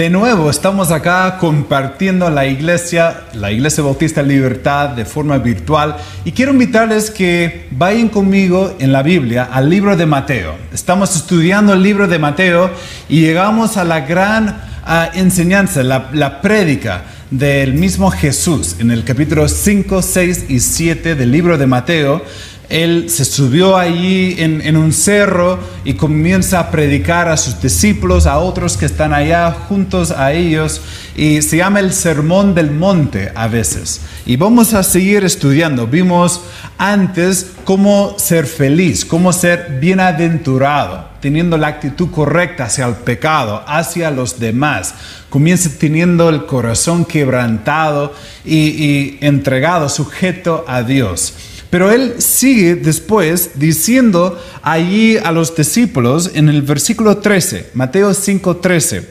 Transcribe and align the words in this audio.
De 0.00 0.08
nuevo, 0.08 0.48
estamos 0.48 0.92
acá 0.92 1.36
compartiendo 1.38 2.30
la 2.30 2.46
iglesia, 2.46 3.24
la 3.34 3.52
Iglesia 3.52 3.84
Bautista 3.84 4.22
Libertad 4.22 4.88
de 4.88 5.04
forma 5.04 5.36
virtual 5.36 5.94
y 6.24 6.32
quiero 6.32 6.52
invitarles 6.52 7.10
que 7.10 7.66
vayan 7.70 8.08
conmigo 8.08 8.74
en 8.78 8.92
la 8.92 9.02
Biblia 9.02 9.50
al 9.52 9.68
libro 9.68 9.98
de 9.98 10.06
Mateo. 10.06 10.54
Estamos 10.72 11.14
estudiando 11.14 11.74
el 11.74 11.82
libro 11.82 12.08
de 12.08 12.18
Mateo 12.18 12.70
y 13.10 13.20
llegamos 13.20 13.76
a 13.76 13.84
la 13.84 14.00
gran 14.00 14.62
ah, 14.86 15.10
enseñanza, 15.12 15.82
la, 15.82 16.08
la 16.14 16.40
prédica 16.40 17.02
del 17.30 17.74
mismo 17.74 18.10
Jesús 18.10 18.76
en 18.78 18.90
el 18.90 19.04
capítulo 19.04 19.46
5, 19.48 20.00
6 20.00 20.46
y 20.48 20.60
7 20.60 21.14
del 21.14 21.30
libro 21.30 21.58
de 21.58 21.66
Mateo 21.66 22.24
él 22.70 23.10
se 23.10 23.24
subió 23.24 23.76
allí 23.76 24.36
en, 24.38 24.76
un 24.76 24.92
cerro 24.92 25.58
y 25.84 25.94
comienza 25.94 26.60
a 26.60 26.70
predicar 26.70 27.28
a 27.28 27.36
sus 27.36 27.60
discípulos, 27.60 28.26
a 28.26 28.38
otros 28.38 28.76
que 28.76 28.86
están 28.86 29.12
allá 29.12 29.50
juntos 29.50 30.12
a 30.12 30.32
ellos, 30.32 30.80
y 31.16 31.42
se 31.42 31.56
llama 31.56 31.80
el 31.80 31.92
Sermón 31.92 32.54
del 32.54 32.70
Monte 32.70 33.32
a 33.34 33.48
veces. 33.48 34.02
Y 34.24 34.36
vamos 34.36 34.72
a 34.72 34.84
seguir 34.84 35.24
estudiando. 35.24 35.88
Vimos 35.88 36.42
antes 36.78 37.50
cómo 37.64 38.14
ser 38.18 38.46
feliz, 38.46 39.04
cómo 39.04 39.32
ser 39.32 39.78
bienaventurado, 39.80 41.06
teniendo 41.20 41.58
la 41.58 41.66
actitud 41.66 42.12
correcta 42.12 42.66
hacia 42.66 42.86
el 42.86 42.94
pecado, 42.94 43.64
hacia 43.66 44.12
los 44.12 44.38
demás. 44.38 44.94
Comienza 45.28 45.70
teniendo 45.76 46.28
el 46.28 46.46
corazón 46.46 47.04
quebrantado 47.04 48.14
y, 48.44 49.18
entregado, 49.20 49.88
sujeto 49.88 50.64
a 50.68 50.84
Dios. 50.84 51.34
Pero 51.70 51.92
él 51.92 52.16
sigue 52.18 52.74
después 52.74 53.52
diciendo 53.54 54.38
allí 54.62 55.16
a 55.16 55.30
los 55.30 55.54
discípulos 55.54 56.32
en 56.34 56.48
el 56.48 56.62
versículo 56.62 57.18
13, 57.18 57.70
Mateo 57.74 58.12
5:13, 58.12 59.06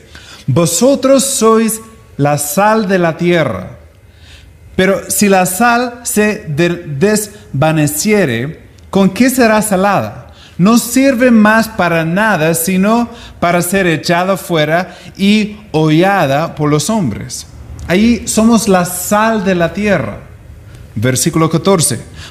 vosotros 0.46 1.24
sois 1.24 1.80
la 2.18 2.38
sal 2.38 2.88
de 2.88 3.00
la 3.00 3.16
tierra, 3.16 3.80
pero 4.80 5.02
si 5.10 5.28
la 5.28 5.46
sal 5.46 6.00
se 6.04 6.46
desvaneciere, 6.48 8.62
¿con 8.90 9.10
qué 9.10 9.30
será 9.30 9.62
salada? 9.62 10.32
No 10.58 10.78
sirve 10.78 11.32
más 11.32 11.68
para 11.68 12.06
nada, 12.06 12.54
sino 12.54 13.10
para 13.42 13.62
ser 13.62 13.88
echada 13.88 14.38
fuera 14.38 14.96
y 15.18 15.58
hollada 15.72 16.56
por 16.56 16.70
los 16.70 16.90
hombres. 16.90 17.46
Ahí 17.90 18.26
somos 18.26 18.70
la 18.70 18.86
sal 18.86 19.44
de 19.44 19.56
la 19.56 19.74
tierra. 19.74 20.20
Versículo 20.96 21.50
14. 21.50 22.00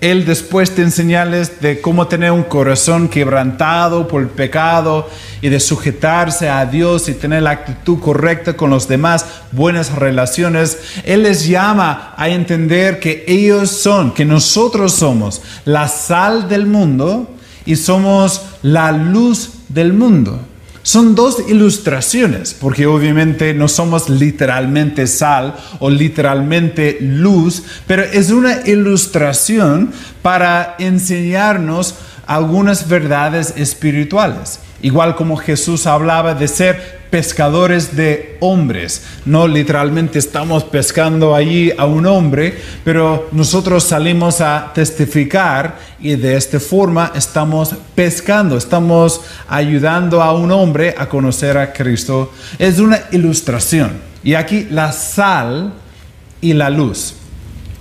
Él 0.00 0.26
después 0.26 0.76
de 0.76 0.82
enseñarles 0.82 1.60
de 1.60 1.80
cómo 1.80 2.06
tener 2.06 2.30
un 2.30 2.42
corazón 2.42 3.08
quebrantado 3.08 4.06
por 4.06 4.20
el 4.20 4.28
pecado 4.28 5.08
y 5.40 5.48
de 5.48 5.58
sujetarse 5.58 6.50
a 6.50 6.66
Dios 6.66 7.08
y 7.08 7.14
tener 7.14 7.42
la 7.42 7.52
actitud 7.52 7.98
correcta 7.98 8.58
con 8.58 8.68
los 8.68 8.88
demás, 8.88 9.24
buenas 9.52 9.94
relaciones, 9.94 10.78
Él 11.04 11.22
les 11.22 11.48
llama 11.48 12.14
a 12.16 12.28
entender 12.28 13.00
que 13.00 13.24
ellos 13.26 13.70
son, 13.70 14.12
que 14.12 14.26
nosotros 14.26 14.92
somos 14.92 15.40
la 15.64 15.88
sal 15.88 16.46
del 16.48 16.66
mundo 16.66 17.30
y 17.64 17.76
somos 17.76 18.42
la 18.62 18.92
luz 18.92 19.50
del 19.68 19.94
mundo. 19.94 20.40
Son 20.86 21.16
dos 21.16 21.38
ilustraciones, 21.48 22.54
porque 22.54 22.86
obviamente 22.86 23.52
no 23.54 23.66
somos 23.66 24.08
literalmente 24.08 25.08
sal 25.08 25.56
o 25.80 25.90
literalmente 25.90 26.98
luz, 27.00 27.64
pero 27.88 28.04
es 28.04 28.30
una 28.30 28.60
ilustración 28.68 29.90
para 30.22 30.76
enseñarnos 30.78 31.96
algunas 32.24 32.86
verdades 32.86 33.54
espirituales. 33.56 34.60
Igual 34.80 35.16
como 35.16 35.36
Jesús 35.36 35.88
hablaba 35.88 36.34
de 36.34 36.46
ser 36.46 36.95
pescadores 37.10 37.96
de 37.96 38.36
hombres. 38.40 39.02
No 39.24 39.46
literalmente 39.48 40.18
estamos 40.18 40.64
pescando 40.64 41.34
allí 41.34 41.72
a 41.76 41.86
un 41.86 42.06
hombre, 42.06 42.58
pero 42.84 43.28
nosotros 43.32 43.84
salimos 43.84 44.40
a 44.40 44.72
testificar 44.74 45.78
y 46.00 46.16
de 46.16 46.36
esta 46.36 46.60
forma 46.60 47.12
estamos 47.14 47.74
pescando, 47.94 48.56
estamos 48.56 49.20
ayudando 49.48 50.22
a 50.22 50.34
un 50.34 50.50
hombre 50.52 50.94
a 50.96 51.08
conocer 51.08 51.56
a 51.58 51.72
Cristo. 51.72 52.32
Es 52.58 52.78
una 52.78 53.00
ilustración. 53.12 53.92
Y 54.22 54.34
aquí 54.34 54.66
la 54.70 54.92
sal 54.92 55.72
y 56.40 56.52
la 56.52 56.70
luz. 56.70 57.14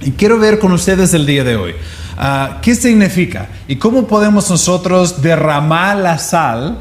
Y 0.01 0.11
quiero 0.11 0.37
ver 0.37 0.59
con 0.59 0.71
ustedes 0.71 1.13
el 1.13 1.25
día 1.25 1.43
de 1.43 1.55
hoy. 1.55 1.73
Ah, 2.17 2.59
¿Qué 2.61 2.75
significa? 2.75 3.49
¿Y 3.67 3.75
cómo 3.75 4.07
podemos 4.07 4.49
nosotros 4.49 5.21
derramar 5.21 5.97
la 5.97 6.17
sal 6.17 6.79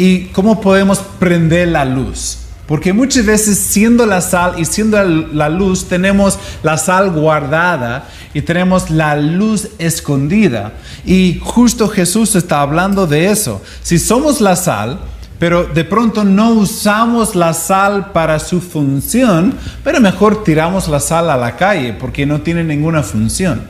y 0.00 0.30
cómo 0.32 0.62
podemos 0.62 1.00
prender 1.18 1.68
la 1.68 1.84
luz? 1.84 2.38
Porque 2.66 2.94
muchas 2.94 3.26
veces 3.26 3.58
siendo 3.58 4.06
la 4.06 4.22
sal 4.22 4.54
y 4.56 4.64
siendo 4.64 5.02
la 5.04 5.50
luz 5.50 5.88
tenemos 5.88 6.38
la 6.62 6.78
sal 6.78 7.10
guardada 7.10 8.08
y 8.32 8.40
tenemos 8.40 8.88
la 8.88 9.14
luz 9.14 9.68
escondida. 9.78 10.72
Y 11.04 11.38
justo 11.42 11.86
Jesús 11.86 12.34
está 12.34 12.62
hablando 12.62 13.06
de 13.06 13.30
eso. 13.30 13.60
Si 13.82 13.98
somos 13.98 14.40
la 14.40 14.56
sal, 14.56 15.00
pero 15.38 15.64
de 15.64 15.84
pronto 15.84 16.24
no 16.24 16.52
usamos 16.52 17.34
la 17.34 17.52
sal 17.52 18.10
para 18.12 18.38
su 18.38 18.62
función, 18.62 19.52
pero 19.84 20.00
mejor 20.00 20.44
tiramos 20.44 20.88
la 20.88 21.00
sal 21.00 21.28
a 21.28 21.36
la 21.36 21.56
calle 21.56 21.92
porque 21.92 22.24
no 22.24 22.40
tiene 22.40 22.64
ninguna 22.64 23.02
función. 23.02 23.64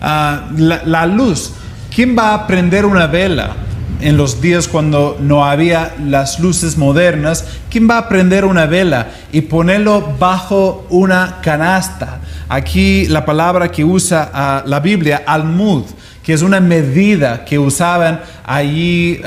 Ah, 0.00 0.48
la, 0.56 1.06
luz. 1.06 1.54
¿Quién 1.92 2.16
va 2.16 2.34
a 2.34 2.46
prender 2.46 2.86
una 2.86 3.08
vela? 3.08 3.56
En 4.02 4.16
los 4.16 4.40
días 4.40 4.68
cuando 4.68 5.16
no 5.20 5.44
había 5.44 5.94
las 6.04 6.40
luces 6.40 6.76
modernas, 6.76 7.44
¿quién 7.70 7.88
va 7.88 7.98
a 7.98 8.08
prender 8.08 8.44
una 8.44 8.66
vela 8.66 9.10
y 9.32 9.42
ponerlo 9.42 10.14
bajo 10.18 10.86
una 10.90 11.38
canasta? 11.42 12.20
Aquí 12.48 13.06
la 13.06 13.24
palabra 13.24 13.70
que 13.70 13.84
usa 13.84 14.30
ah, 14.34 14.62
la 14.66 14.80
Biblia, 14.80 15.22
almud, 15.24 15.84
que 16.22 16.32
es 16.32 16.42
una 16.42 16.60
medida 16.60 17.44
que 17.44 17.58
usaban 17.58 18.20
allí 18.44 19.20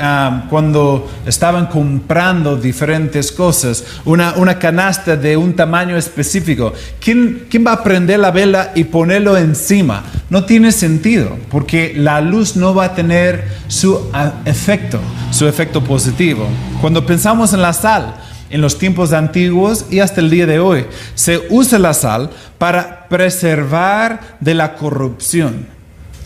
cuando 0.48 1.10
estaban 1.26 1.66
comprando 1.66 2.56
diferentes 2.56 3.30
cosas, 3.30 3.84
una, 4.04 4.34
una, 4.34 4.58
canasta 4.58 5.16
de 5.16 5.36
un 5.36 5.54
tamaño 5.54 5.96
específico. 5.96 6.72
¿Quién, 6.98 7.46
¿Quién 7.50 7.66
va 7.66 7.72
a 7.72 7.82
prender 7.82 8.20
la 8.20 8.30
vela 8.30 8.72
y 8.74 8.84
ponerlo 8.84 9.36
encima? 9.36 10.04
No 10.30 10.44
tiene 10.44 10.72
sentido, 10.72 11.36
porque 11.50 11.92
la 11.94 12.20
luz 12.20 12.56
no 12.56 12.74
va 12.74 12.86
a 12.86 12.94
tener 12.94 13.44
su 13.68 14.10
ah, 14.12 14.32
efecto, 14.44 14.98
su 15.30 15.46
efecto 15.46 15.84
positivo. 15.84 16.46
Cuando 16.80 17.04
pensamos 17.04 17.52
en 17.52 17.62
la 17.62 17.74
sal, 17.74 18.16
en 18.48 18.60
los 18.62 18.78
tiempos 18.78 19.12
antiguos 19.12 19.86
y 19.90 20.00
hasta 20.00 20.20
el 20.20 20.30
día 20.30 20.46
de 20.46 20.60
hoy, 20.60 20.86
se 21.14 21.42
usa 21.50 21.78
la 21.78 21.92
sal 21.92 22.30
para 22.58 23.06
preservar 23.08 24.36
de 24.40 24.54
la 24.54 24.74
corrupción 24.74 25.75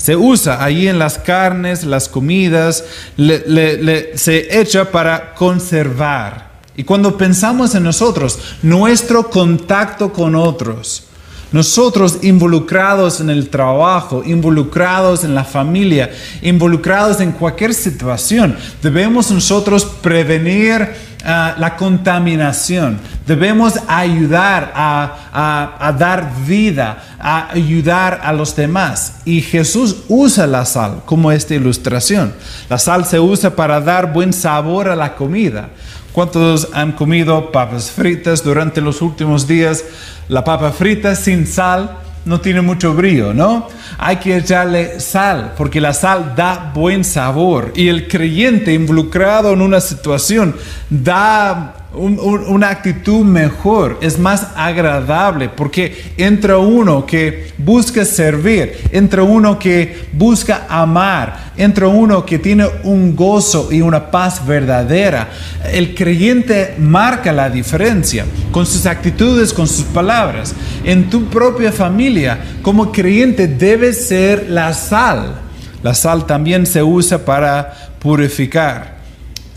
se 0.00 0.16
usa 0.16 0.65
ahí 0.65 0.88
en 0.88 0.99
las 0.99 1.19
carnes, 1.19 1.84
las 1.84 2.09
comidas, 2.09 2.84
se 3.19 4.61
echa 4.61 4.91
para 4.91 5.34
conservar. 5.34 6.53
Y 6.75 6.84
cuando 6.84 7.19
pensamos 7.19 7.74
en 7.74 7.83
nosotros, 7.83 8.39
nuestro 8.63 9.28
contacto 9.28 10.10
con 10.10 10.36
otros, 10.36 11.04
nosotros 11.52 12.18
involucrados 12.22 13.20
en 13.20 13.30
el 13.30 13.48
trabajo, 13.48 14.22
involucrados 14.24 15.24
en 15.24 15.34
la 15.34 15.44
familia, 15.44 16.10
involucrados 16.42 17.20
en 17.20 17.32
cualquier 17.32 17.74
situación, 17.74 18.56
debemos 18.82 19.30
nosotros 19.30 19.84
prevenir 19.84 20.88
Ah, 21.22 21.54
la 21.58 21.76
contaminación. 21.76 22.98
Debemos 23.26 23.74
ayudar 23.86 24.72
a, 24.74 25.76
a, 25.78 25.92
dar 25.92 26.32
vida, 26.47 26.97
a 27.18 27.50
ayudar 27.50 28.20
a 28.22 28.32
los 28.32 28.56
demás. 28.56 29.20
Y 29.26 29.42
Jesús 29.42 30.04
usa 30.08 30.47
la 30.47 30.64
sal 30.64 31.02
como 31.04 31.30
esta 31.30 31.54
ilustración. 31.54 32.32
La 32.70 32.78
sal 32.78 33.04
se 33.04 33.20
usa 33.20 33.54
para 33.54 33.82
dar 33.82 34.14
buen 34.14 34.32
sabor 34.32 34.88
a 34.88 34.97
la 34.97 35.14
comida. 35.14 35.68
¿Cuántos 36.12 36.68
han 36.72 36.92
comido 36.92 37.52
papas 37.52 37.91
fritas 37.91 38.42
durante 38.42 38.80
los 38.80 39.02
últimos 39.02 39.47
días? 39.47 39.84
La 40.30 40.44
papa 40.44 40.71
frita 40.71 41.16
sin 41.16 41.44
sal 41.44 41.91
no 42.24 42.41
tiene 42.41 42.60
mucho 42.60 42.94
brillo, 42.94 43.34
¿no? 43.34 43.66
Hay 43.98 44.18
que 44.18 44.36
echarle 44.36 45.00
sal, 45.00 45.54
porque 45.56 45.80
la 45.80 45.92
sal 45.92 46.34
da 46.36 46.71
buen 46.72 47.03
sabor. 47.03 47.72
Y 47.74 47.88
el 47.88 48.06
creyente 48.06 48.72
involucrado 48.72 49.53
en 49.53 49.60
una 49.60 49.80
situación 49.80 50.54
da 50.88 51.79
una 51.92 52.69
actitud 52.69 53.25
mejor, 53.25 53.98
es 54.01 54.16
más 54.19 54.48
agradable, 54.54 55.48
porque 55.48 56.13
entra 56.16 56.57
uno 56.57 57.04
que 57.04 57.53
busca 57.59 58.04
servir, 58.04 58.77
entra 58.92 59.25
uno 59.25 59.59
que 59.59 60.07
busca 60.13 60.66
amar, 60.69 61.53
entra 61.57 61.89
uno 61.89 62.25
que 62.25 62.39
tiene 62.39 62.66
un 62.84 63.16
gozo 63.16 63.72
y 63.72 63.81
una 63.81 64.10
paz 64.10 64.47
verdadera. 64.47 65.31
El 65.72 65.95
creyente 65.95 66.77
marca 66.78 67.33
la 67.33 67.51
diferencia 67.51 68.25
con 68.53 68.66
sus 68.66 68.86
actitudes, 68.86 69.53
con 69.53 69.66
sus 69.66 69.84
palabras. 69.86 70.54
En 70.84 71.10
tu 71.10 71.25
propia 71.25 71.72
familia, 71.72 72.39
como 72.63 72.93
creyente, 72.93 73.48
debes 73.48 74.07
ser 74.07 74.48
la 74.48 74.72
sal. 74.75 75.41
La 75.83 75.95
sal 75.95 76.25
también 76.25 76.66
se 76.66 76.84
usa 76.84 77.25
para 77.25 77.75
purificar 77.98 78.99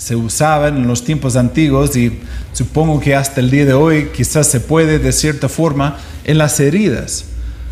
se 0.03 0.17
usaban 0.17 0.75
en 0.75 0.85
los 0.85 1.05
tiempos 1.05 1.37
antiguos 1.37 1.95
y 1.95 2.19
supongo 2.51 2.99
que 2.99 3.15
hasta 3.15 3.39
el 3.39 3.49
día 3.49 3.65
de 3.65 3.71
hoy 3.71 4.09
quizás 4.13 4.47
se 4.47 4.59
puede 4.59 4.99
de 4.99 5.13
cierta 5.13 5.47
forma 5.47 5.97
en 6.25 6.37
las 6.37 6.59
heridas. 6.59 7.23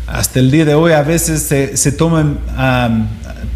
Hasta 0.06 0.40
el 0.40 0.50
día 0.50 0.64
de 0.64 0.74
hoy 0.74 0.92
a 0.92 1.02
veces 1.02 1.42
se, 1.42 1.92
toman 1.92 2.38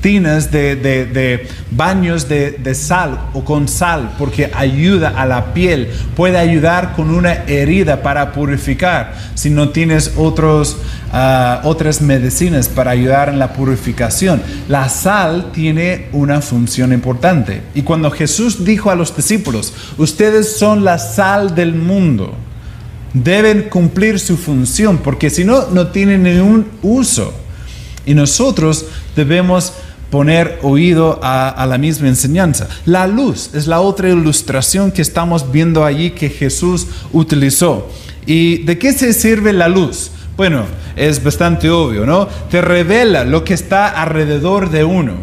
de, 0.06 1.49
baños 1.73 2.29
de, 2.29 2.75
sal 2.75 3.31
o 3.35 3.44
con 3.44 3.67
sal 3.67 4.14
porque 4.19 4.53
ayuda 4.55 5.08
a 5.20 5.26
la 5.26 5.53
piel, 5.53 5.91
puede 6.14 6.38
ayudar 6.38 6.94
con 6.94 7.11
una 7.11 7.32
herida 7.49 8.03
para 8.03 8.32
purificar 8.32 9.14
si 9.35 9.50
no 9.50 9.70
tienes 9.70 10.12
otros, 10.17 10.76
ah, 11.12 11.61
otras 11.64 12.00
medicinas 12.03 12.69
para 12.69 12.93
ayudar 12.93 13.31
en 13.31 13.41
la 13.41 13.53
purificación. 13.53 14.41
La 14.69 14.88
sal 14.88 15.50
tiene 15.53 16.06
una 16.12 16.41
función 16.41 16.93
importante 16.93 17.62
y 17.75 17.82
cuando 17.82 18.11
Jesús 18.12 18.64
dijo 18.64 18.91
a 18.91 18.94
los 18.94 19.17
discípulos, 19.17 19.75
ustedes 19.99 20.56
son 20.56 20.85
la 20.85 20.99
sal 20.99 21.56
del 21.56 21.75
mundo, 21.75 22.32
deben 23.12 23.62
cumplir 23.62 24.20
su 24.20 24.37
función 24.37 24.99
porque 24.99 25.31
si 25.31 25.44
no, 25.44 25.67
no 25.73 25.88
tienen 25.88 26.23
ningún 26.23 26.67
uso. 26.82 27.35
Y 28.09 28.14
nosotros 28.14 28.87
debemos 29.17 29.73
poner 30.11 30.58
oído 30.62 31.20
a, 31.23 31.67
la 31.69 31.79
misma 31.79 32.08
enseñanza. 32.08 32.69
La 32.85 33.06
luz 33.06 33.50
es 33.55 33.67
la 33.67 33.81
otra 33.81 34.08
ilustración 34.08 34.93
que 34.93 35.03
estamos 35.03 35.50
viendo 35.50 35.85
allí 35.85 36.11
que 36.11 36.31
Jesús 36.31 36.87
utilizó. 37.12 37.88
¿Y 38.26 38.58
de 38.58 38.79
qué 38.79 38.93
se 38.93 39.12
sirve 39.12 39.53
la 39.53 39.69
luz? 39.69 40.11
Bueno, 40.37 40.64
es 40.97 41.23
bastante 41.23 41.70
obvio, 41.70 42.05
¿no? 42.05 42.26
Te 42.50 42.61
revela 42.61 43.25
lo 43.25 43.44
que 43.44 43.55
está 43.55 43.88
alrededor 43.88 44.70
de 44.70 44.85
uno. 44.85 45.14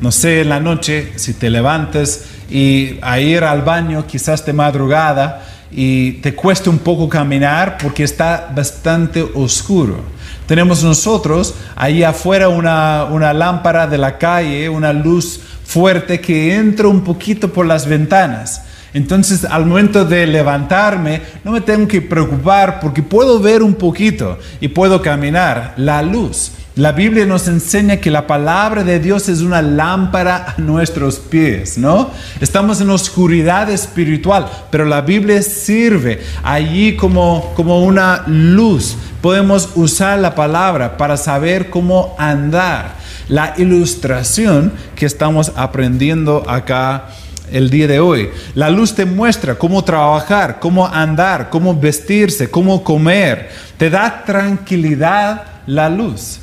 No 0.00 0.12
sé, 0.12 0.42
en 0.42 0.48
la 0.48 0.60
noche, 0.60 1.12
si 1.16 1.34
te 1.34 1.50
levantas 1.50 2.24
y 2.50 2.96
a 3.02 3.20
ir 3.20 3.44
al 3.44 3.62
baño, 3.62 4.06
quizás 4.06 4.44
de 4.44 4.52
madrugada, 4.52 5.46
y 5.70 6.12
te 6.14 6.34
cuesta 6.34 6.68
un 6.68 6.78
poco 6.78 7.08
caminar 7.08 7.78
porque 7.80 8.02
está 8.02 8.50
bastante 8.54 9.22
oscuro. 9.22 10.02
Tenemos 10.50 10.82
nosotros 10.82 11.54
ahí 11.76 12.02
afuera 12.02 12.48
una, 12.48 13.04
una 13.04 13.32
lámpara 13.32 13.86
de 13.86 13.96
la 13.96 14.18
calle, 14.18 14.68
una 14.68 14.92
luz 14.92 15.38
fuerte 15.64 16.20
que 16.20 16.56
entra 16.56 16.88
un 16.88 17.02
poquito 17.02 17.52
por 17.52 17.66
las 17.66 17.86
ventanas. 17.86 18.64
Entonces 18.92 19.44
al 19.44 19.64
momento 19.64 20.04
de 20.04 20.26
levantarme 20.26 21.22
no 21.44 21.52
me 21.52 21.60
tengo 21.60 21.86
que 21.86 22.02
preocupar 22.02 22.80
porque 22.80 23.00
puedo 23.00 23.38
ver 23.38 23.62
un 23.62 23.74
poquito 23.74 24.40
y 24.60 24.66
puedo 24.66 25.00
caminar. 25.00 25.74
La 25.76 26.02
luz. 26.02 26.50
La 26.74 26.92
Biblia 26.92 27.26
nos 27.26 27.46
enseña 27.46 27.98
que 27.98 28.10
la 28.10 28.26
palabra 28.26 28.82
de 28.82 29.00
Dios 29.00 29.28
es 29.28 29.42
una 29.42 29.60
lámpara 29.60 30.54
a 30.56 30.60
nuestros 30.60 31.18
pies, 31.18 31.76
¿no? 31.76 32.10
Estamos 32.40 32.80
en 32.80 32.90
oscuridad 32.90 33.68
espiritual, 33.70 34.48
pero 34.70 34.84
la 34.84 35.00
Biblia 35.02 35.42
sirve 35.42 36.20
allí 36.42 36.96
como, 36.96 37.52
como 37.54 37.84
una 37.84 38.24
luz. 38.26 38.96
Podemos 39.20 39.70
usar 39.74 40.18
la 40.18 40.34
palabra 40.34 40.96
para 40.96 41.16
saber 41.16 41.68
cómo 41.68 42.14
andar. 42.18 42.94
La 43.28 43.54
ilustración 43.58 44.72
que 44.96 45.04
estamos 45.04 45.52
aprendiendo 45.56 46.42
acá 46.48 47.08
el 47.52 47.68
día 47.68 47.86
de 47.86 48.00
hoy. 48.00 48.30
La 48.54 48.70
luz 48.70 48.94
te 48.94 49.04
muestra 49.04 49.56
cómo 49.56 49.84
trabajar, 49.84 50.58
cómo 50.58 50.86
andar, 50.86 51.50
cómo 51.50 51.78
vestirse, 51.78 52.50
cómo 52.50 52.82
comer. 52.82 53.50
Te 53.76 53.90
da 53.90 54.24
tranquilidad 54.24 55.42
la 55.66 55.90
luz. 55.90 56.38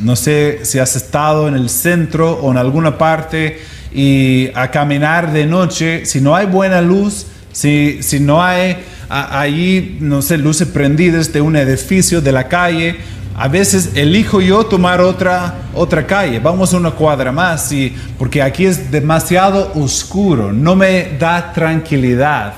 No 0.00 0.16
sé 0.16 0.60
si 0.64 0.78
has 0.78 0.96
estado 0.96 1.46
en 1.46 1.54
el 1.54 1.68
centro 1.68 2.32
o 2.40 2.50
en 2.50 2.56
alguna 2.56 2.96
parte 2.96 3.60
y 3.92 4.50
a 4.54 4.70
caminar 4.70 5.32
de 5.32 5.46
noche, 5.46 6.04
si 6.04 6.20
no 6.20 6.34
hay 6.34 6.46
buena 6.46 6.80
luz, 6.80 7.26
si, 7.54 8.02
si 8.02 8.20
no 8.20 8.42
hay 8.42 8.76
ahí, 9.08 9.96
no 10.00 10.20
sé, 10.20 10.36
luces 10.36 10.68
prendidas 10.68 11.32
de 11.32 11.40
un 11.40 11.56
edificio, 11.56 12.20
de 12.20 12.32
la 12.32 12.48
calle, 12.48 12.96
a 13.36 13.48
veces 13.48 13.92
elijo 13.94 14.40
yo 14.40 14.66
tomar 14.66 15.00
otra, 15.00 15.54
otra 15.72 16.06
calle, 16.06 16.40
vamos 16.40 16.74
a 16.74 16.76
una 16.76 16.90
cuadra 16.90 17.32
más, 17.32 17.72
y, 17.72 17.94
porque 18.18 18.42
aquí 18.42 18.66
es 18.66 18.90
demasiado 18.90 19.72
oscuro, 19.74 20.52
no 20.52 20.76
me 20.76 21.16
da 21.18 21.52
tranquilidad. 21.52 22.54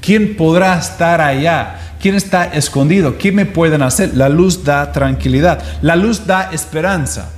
¿Quién 0.00 0.36
podrá 0.36 0.78
estar 0.78 1.20
allá? 1.20 1.96
¿Quién 2.00 2.14
está 2.14 2.44
escondido? 2.44 3.16
¿Qué 3.16 3.32
me 3.32 3.46
pueden 3.46 3.80
hacer? 3.80 4.14
La 4.14 4.28
luz 4.28 4.62
da 4.62 4.92
tranquilidad. 4.92 5.62
La 5.80 5.96
luz 5.96 6.26
da 6.26 6.50
esperanza. 6.52 7.30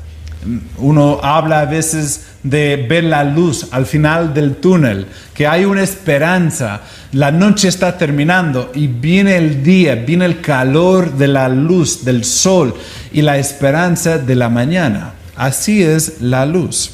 Uno 0.79 1.19
habla 1.23 1.61
a 1.61 1.65
veces 1.65 2.27
de 2.43 2.87
ver 2.89 3.05
la 3.05 3.25
luz 3.25 3.69
al 3.73 3.87
final 3.87 4.33
del 4.33 4.57
túnel, 4.57 5.07
que 5.35 5.47
hay 5.47 5.65
una 5.65 5.83
esperanza. 5.83 6.83
La 7.13 7.31
noche 7.31 7.69
está 7.69 7.99
terminando 7.99 8.71
y 8.75 8.87
viene 8.87 9.37
el 9.37 9.63
día, 9.63 9.97
viene 9.97 10.25
el 10.25 10.41
calor 10.41 11.13
de 11.17 11.29
la 11.29 11.49
luz, 11.49 12.05
del 12.05 12.25
sol 12.25 12.75
y 13.13 13.23
la 13.23 13.39
esperanza 13.39 14.19
de 14.19 14.37
la 14.37 14.49
mañana. 14.49 15.15
Así 15.35 15.83
es 15.83 16.21
la 16.21 16.47
luz. 16.47 16.93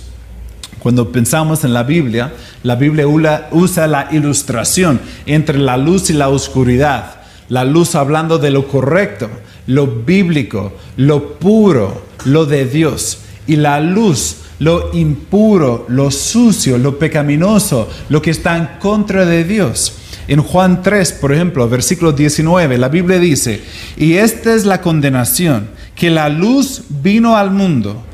Cuando 0.78 1.12
pensamos 1.12 1.62
en 1.64 1.74
la 1.74 1.82
Biblia, 1.82 2.32
la 2.62 2.74
Biblia 2.76 3.06
usa 3.50 3.86
la 3.86 4.08
ilustración 4.10 5.00
entre 5.26 5.58
la 5.58 5.76
luz 5.76 6.10
y 6.10 6.14
la 6.14 6.28
oscuridad 6.28 7.22
la 7.52 7.64
luz 7.64 7.94
hablando 7.94 8.38
de 8.38 8.50
lo 8.50 8.66
correcto, 8.66 9.28
lo 9.66 9.86
bíblico, 9.86 10.72
lo 10.96 11.34
puro, 11.34 12.06
lo 12.24 12.46
de 12.46 12.64
Dios. 12.64 13.18
Y 13.52 13.56
la 13.56 13.80
luz, 13.80 14.36
lo 14.60 14.94
impuro, 14.94 15.84
lo 15.90 16.10
sucio, 16.10 16.78
lo 16.78 16.98
pecaminoso, 16.98 17.86
lo 18.08 18.22
que 18.22 18.30
está 18.30 18.56
en 18.56 18.66
contra 18.80 19.26
de 19.26 19.44
Dios. 19.44 19.92
En 20.26 20.40
Juan 20.40 20.80
3, 20.82 21.12
por 21.12 21.34
ejemplo, 21.34 21.68
versículo 21.68 22.12
19, 22.12 22.78
la 22.78 22.88
Biblia 22.88 23.18
dice, 23.18 23.60
y 23.98 24.14
esta 24.14 24.54
es 24.54 24.64
la 24.64 24.80
condenación, 24.80 25.68
que 25.94 26.08
la 26.08 26.30
luz 26.30 26.84
vino 26.88 27.36
al 27.36 27.50
mundo 27.50 28.02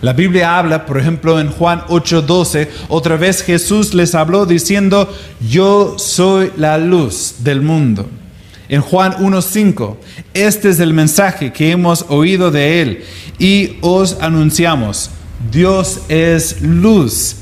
La 0.00 0.12
Biblia 0.12 0.58
habla, 0.58 0.86
por 0.86 0.98
ejemplo, 0.98 1.40
en 1.40 1.50
Juan 1.50 1.82
8:12, 1.88 2.68
otra 2.88 3.16
vez 3.16 3.42
Jesús 3.42 3.94
les 3.94 4.14
habló 4.14 4.46
diciendo, 4.46 5.12
yo 5.48 5.96
soy 5.98 6.52
la 6.56 6.78
luz 6.78 7.36
del 7.40 7.62
mundo. 7.62 8.08
En 8.68 8.80
Juan 8.80 9.14
1:5, 9.18 9.96
este 10.34 10.68
es 10.68 10.78
el 10.78 10.94
mensaje 10.94 11.52
que 11.52 11.70
hemos 11.72 12.04
oído 12.08 12.50
de 12.50 12.80
él 12.80 13.04
y 13.38 13.76
os 13.80 14.18
anunciamos, 14.20 15.10
Dios 15.50 16.00
es 16.08 16.62
luz 16.62 17.36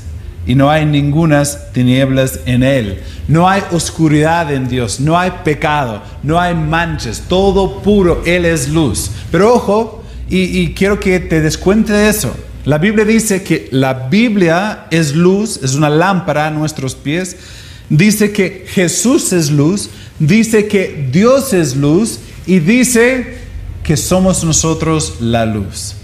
y 0.47 0.55
no 0.55 0.71
hay 0.71 0.85
ningunas 0.85 1.71
tinieblas 1.73 2.39
en 2.45 2.63
él. 2.63 3.03
No 3.27 3.49
hay 3.49 3.61
oscuridad 3.71 4.51
en 4.53 4.69
Dios, 4.69 5.01
no 5.01 5.19
hay 5.19 5.31
pecado, 5.43 6.01
no 6.23 6.39
hay 6.39 6.55
manchas, 6.55 7.23
todo 7.27 7.81
puro, 7.81 8.23
Él 8.25 8.45
es 8.45 8.69
luz. 8.69 9.11
Pero 9.29 9.53
ojo, 9.53 10.03
y, 10.29 10.73
quiero 10.73 10.99
que 10.99 11.19
te 11.19 11.41
des 11.41 11.57
cuenta 11.57 11.93
de 11.93 12.09
eso. 12.09 12.35
La 12.67 12.79
Biblia 12.79 13.05
dice 13.05 13.43
que 13.43 13.69
la 13.71 13.93
Biblia 13.93 14.87
es 14.91 15.15
luz, 15.15 15.61
es 15.63 15.75
una 15.75 15.89
lámpara 15.89 16.47
a 16.47 16.51
nuestros 16.51 16.95
pies. 16.95 17.37
Dice 17.89 18.33
que 18.33 18.65
Jesús 18.67 19.31
es 19.31 19.49
luz, 19.49 19.89
dice 20.19 20.67
que 20.67 21.07
Dios 21.09 21.53
es 21.53 21.77
luz 21.77 22.19
y 22.45 22.59
dice 22.59 23.37
que 23.83 23.95
somos 23.95 24.43
nosotros 24.43 25.15
la 25.21 25.45
luz. 25.45 25.95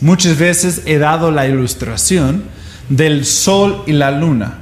Muchas 0.00 0.38
veces 0.38 0.82
he 0.86 0.98
dado 0.98 1.32
la 1.32 1.48
ilustración 1.48 2.44
del 2.88 3.24
sol 3.26 3.82
y 3.88 3.92
la 3.92 4.12
luna, 4.12 4.58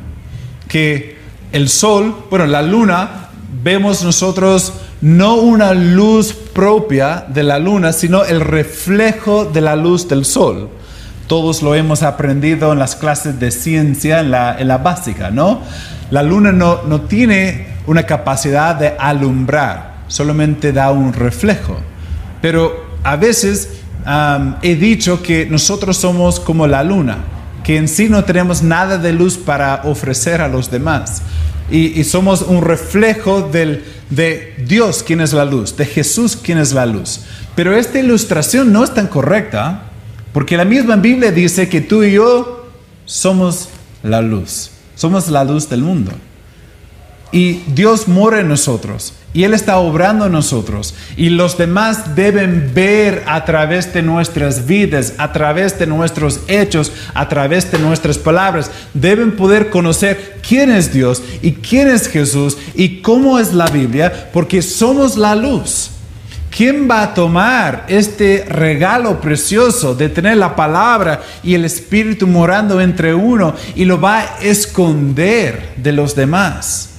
que 0.68 1.18
el 1.52 1.68
sol, 1.68 2.16
bueno, 2.30 2.46
la 2.46 2.62
luna 2.62 3.28
vemos 3.62 4.02
nosotros 4.02 4.72
no 5.02 5.34
una 5.34 5.74
luz 5.74 6.32
propia 6.32 7.26
de 7.28 7.42
la 7.42 7.58
luna, 7.58 7.92
sino 7.92 8.24
el 8.24 8.40
reflejo 8.40 9.44
de 9.44 9.60
la 9.60 9.76
luz 9.76 10.08
del 10.08 10.24
sol. 10.24 10.70
Todos 11.26 11.62
lo 11.62 11.74
hemos 11.74 12.02
aprendido 12.02 12.72
en 12.72 12.78
las 12.78 12.96
clases 12.96 13.40
de 13.40 13.50
ciencia, 13.50 14.20
en 14.20 14.30
la, 14.30 14.78
básica, 14.78 15.30
¿no? 15.30 15.62
La 16.10 16.22
luna 16.22 16.52
no, 16.52 16.82
no 16.82 17.02
tiene 17.02 17.68
una 17.86 18.04
capacidad 18.04 18.74
de 18.74 18.94
alumbrar, 18.98 20.04
solamente 20.08 20.72
da 20.72 20.90
un 20.90 21.12
reflejo. 21.12 21.76
Pero 22.40 22.84
a 23.02 23.16
veces 23.16 23.80
he 24.62 24.76
dicho 24.76 25.22
que 25.22 25.46
nosotros 25.46 25.96
somos 25.96 26.40
como 26.40 26.66
la 26.66 26.82
luna, 26.84 27.18
que 27.62 27.76
en 27.76 27.88
sí 27.88 28.08
no 28.08 28.24
tenemos 28.24 28.62
nada 28.62 28.98
de 28.98 29.12
luz 29.12 29.38
para 29.38 29.82
ofrecer 29.84 30.40
a 30.40 30.48
los 30.48 30.70
demás. 30.70 31.22
Y, 31.70 32.04
somos 32.04 32.42
un 32.42 32.62
reflejo 32.62 33.48
de 33.50 34.54
Dios, 34.66 35.02
quien 35.02 35.22
es 35.22 35.32
la 35.32 35.46
luz, 35.46 35.76
de 35.76 35.86
Jesús, 35.86 36.36
quien 36.36 36.58
es 36.58 36.72
la 36.72 36.84
luz. 36.84 37.22
Pero 37.54 37.74
esta 37.74 37.98
ilustración 37.98 38.72
no 38.72 38.84
es 38.84 38.92
tan 38.92 39.06
correcta, 39.06 39.84
porque 40.34 40.56
la 40.56 40.64
misma 40.64 40.96
Biblia 40.96 41.30
dice 41.30 41.68
que 41.68 41.80
tú 41.80 42.02
y 42.02 42.14
yo 42.14 42.66
somos 43.04 43.68
la 44.02 44.20
luz, 44.20 44.72
somos 44.96 45.28
la 45.28 45.44
luz 45.44 45.68
del 45.70 45.80
mundo. 45.80 46.10
Y 47.30 47.62
Dios 47.68 48.08
mora 48.08 48.40
en 48.40 48.48
nosotros. 48.48 49.14
Y 49.32 49.44
Él 49.44 49.54
está 49.54 49.78
obrando 49.78 50.26
en 50.26 50.32
nosotros. 50.32 50.94
Y 51.16 51.30
los 51.30 51.56
demás 51.56 52.16
deben 52.16 52.72
ver 52.74 53.22
a 53.26 53.44
través 53.44 53.92
de 53.94 54.02
nuestras 54.02 54.66
vidas, 54.66 55.14
a 55.18 55.32
través 55.32 55.78
de 55.78 55.86
nuestros 55.86 56.40
hechos, 56.48 56.92
a 57.14 57.28
través 57.28 57.70
de 57.70 57.78
nuestras 57.78 58.18
palabras. 58.18 58.72
Deben 58.92 59.36
poder 59.36 59.70
conocer 59.70 60.40
quién 60.46 60.70
es 60.70 60.92
Dios 60.92 61.22
y 61.42 61.52
quién 61.52 61.88
es 61.88 62.08
Jesús 62.08 62.56
y 62.74 63.02
cómo 63.02 63.38
es 63.38 63.52
la 63.52 63.66
Biblia, 63.66 64.30
porque 64.32 64.62
somos 64.62 65.16
la 65.16 65.36
luz. 65.36 65.90
¿Quién 66.56 66.88
va 66.88 67.02
a 67.02 67.14
tomar 67.14 67.84
este 67.88 68.44
regalo 68.48 69.20
precioso 69.20 69.92
de 69.92 70.08
tener 70.08 70.36
la 70.36 70.54
palabra 70.54 71.20
y 71.42 71.54
el 71.54 71.64
Espíritu 71.64 72.28
morando 72.28 72.80
entre 72.80 73.12
uno 73.12 73.56
y 73.74 73.84
lo 73.84 74.00
va 74.00 74.20
a 74.20 74.38
esconder 74.40 75.72
de 75.76 75.90
los 75.90 76.14
demás? 76.14 76.90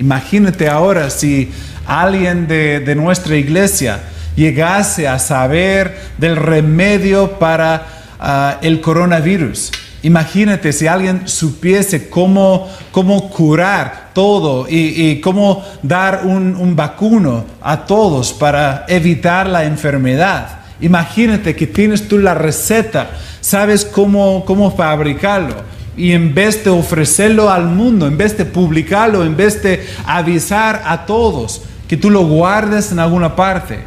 Imagínate 0.00 0.68
ahora 0.68 1.10
si 1.10 1.52
alguien 1.86 2.48
de, 2.48 2.92
nuestra 2.96 3.36
iglesia 3.36 4.00
llegase 4.34 5.06
a 5.06 5.20
saber 5.20 5.96
del 6.18 6.34
remedio 6.34 7.38
para 7.38 7.86
ah, 8.18 8.58
el 8.62 8.80
coronavirus. 8.80 9.70
Imagínate 10.04 10.74
si 10.74 10.86
alguien 10.86 11.26
supiese 11.26 12.10
cómo, 12.10 12.68
cómo 12.92 13.30
curar 13.30 14.10
todo 14.12 14.66
y, 14.68 15.18
cómo 15.22 15.64
dar 15.82 16.26
un, 16.26 16.76
vacuno 16.76 17.46
a 17.62 17.86
todos 17.86 18.34
para 18.34 18.84
evitar 18.86 19.48
la 19.48 19.64
enfermedad. 19.64 20.58
Imagínate 20.82 21.56
que 21.56 21.66
tienes 21.66 22.06
tú 22.06 22.18
la 22.18 22.34
receta, 22.34 23.12
sabes 23.40 23.86
cómo, 23.86 24.44
cómo 24.44 24.70
fabricarlo 24.76 25.54
y 25.96 26.12
en 26.12 26.34
vez 26.34 26.62
de 26.62 26.68
ofrecerlo 26.68 27.48
al 27.48 27.64
mundo, 27.64 28.06
en 28.06 28.18
vez 28.18 28.36
de 28.36 28.44
publicarlo, 28.44 29.24
en 29.24 29.38
vez 29.38 29.62
de 29.62 29.86
avisar 30.04 30.82
a 30.84 31.06
todos, 31.06 31.62
que 31.88 31.96
tú 31.96 32.10
lo 32.10 32.26
guardes 32.26 32.92
en 32.92 32.98
alguna 32.98 33.34
parte 33.34 33.78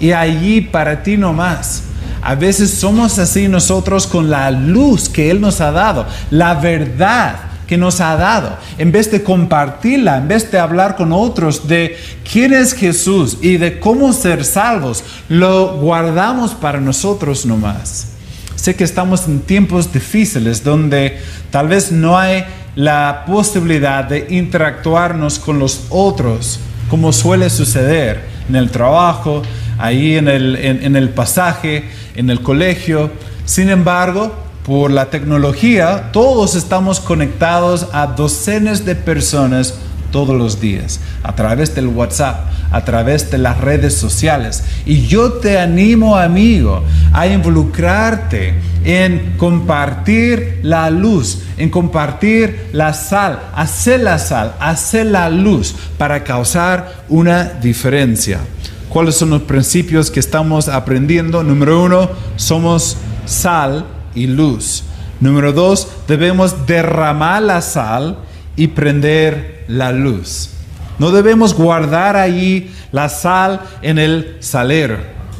y 0.00 0.12
allí 0.12 0.62
para 0.62 1.02
ti 1.02 1.18
nomás. 1.18 1.85
A 2.26 2.34
veces 2.34 2.72
somos 2.72 3.20
así 3.20 3.46
nosotros 3.46 4.08
con 4.08 4.28
la 4.28 4.50
luz 4.50 5.08
que 5.08 5.30
Él 5.30 5.40
nos 5.40 5.60
ha 5.60 5.70
dado, 5.70 6.06
la 6.32 6.54
verdad 6.54 7.36
que 7.68 7.78
nos 7.78 8.00
ha 8.00 8.16
dado. 8.16 8.56
En 8.78 8.90
vez 8.90 9.12
de 9.12 9.22
compartirla, 9.22 10.16
en 10.16 10.26
vez 10.26 10.50
de 10.50 10.58
hablar 10.58 10.96
con 10.96 11.12
otros 11.12 11.68
de 11.68 11.96
quién 12.28 12.52
es 12.52 12.72
Jesús 12.72 13.38
y 13.42 13.58
de 13.58 13.78
cómo 13.78 14.12
ser 14.12 14.44
salvos, 14.44 15.04
lo 15.28 15.76
guardamos 15.76 16.50
para 16.52 16.80
nosotros 16.80 17.46
nomás. 17.46 18.08
Sé 18.56 18.74
que 18.74 18.82
estamos 18.82 19.28
en 19.28 19.38
tiempos 19.38 19.92
difíciles 19.92 20.64
donde 20.64 21.20
tal 21.52 21.68
vez 21.68 21.92
no 21.92 22.18
hay 22.18 22.44
la 22.74 23.22
posibilidad 23.24 24.02
de 24.02 24.26
interactuarnos 24.30 25.38
con 25.38 25.60
los 25.60 25.84
otros 25.90 26.58
como 26.90 27.12
suele 27.12 27.50
suceder 27.50 28.20
en 28.48 28.56
el 28.56 28.70
trabajo, 28.72 29.42
ahí 29.78 30.16
en 30.16 30.28
el, 30.28 30.56
en, 30.56 30.96
el 30.96 31.10
pasaje, 31.10 31.84
en 32.16 32.30
el 32.30 32.42
colegio. 32.42 33.10
Sin 33.44 33.68
embargo, 33.68 34.34
por 34.64 34.90
la 34.90 35.10
tecnología, 35.10 36.10
todos 36.12 36.56
estamos 36.56 36.98
conectados 36.98 37.86
a 37.92 38.08
docenas 38.08 38.84
de 38.84 38.96
personas 38.96 39.74
todos 40.10 40.36
los 40.36 40.60
días, 40.60 41.00
a 41.22 41.34
través 41.34 41.74
del 41.74 41.88
WhatsApp, 41.88 42.46
a 42.70 42.84
través 42.84 43.30
de 43.30 43.38
las 43.38 43.58
redes 43.60 43.94
sociales. 43.94 44.64
Y 44.84 45.06
yo 45.06 45.34
te 45.34 45.58
animo, 45.58 46.16
amigo, 46.16 46.82
a 47.12 47.26
involucrarte 47.26 48.54
en 48.84 49.34
compartir 49.36 50.60
la 50.62 50.90
luz, 50.90 51.42
en 51.58 51.70
compartir 51.70 52.70
la 52.72 52.94
sal, 52.94 53.40
hacer 53.54 54.00
la 54.00 54.18
sal, 54.18 54.54
hacer 54.58 55.06
la 55.06 55.28
luz 55.28 55.74
para 55.98 56.24
causar 56.24 57.04
una 57.08 57.44
diferencia. 57.44 58.40
¿Cuáles 58.88 59.16
son 59.16 59.30
los 59.30 59.42
principios 59.42 60.10
que 60.10 60.20
estamos 60.20 60.68
aprendiendo? 60.68 61.42
Número 61.42 61.82
uno, 61.82 62.08
somos 62.36 62.96
sal 63.26 63.84
y 64.14 64.26
luz. 64.26 64.84
Número 65.20 65.52
dos, 65.52 65.88
debemos 66.06 66.66
derramar 66.66 67.42
la 67.42 67.60
sal 67.62 68.18
y 68.54 68.68
prender 68.68 69.64
la 69.68 69.92
luz. 69.92 70.50
No 70.98 71.10
debemos 71.10 71.52
guardar 71.52 72.16
ahí 72.16 72.72
la 72.92 73.08
sal 73.08 73.60
en 73.82 73.98
el 73.98 74.36
salero. 74.40 74.98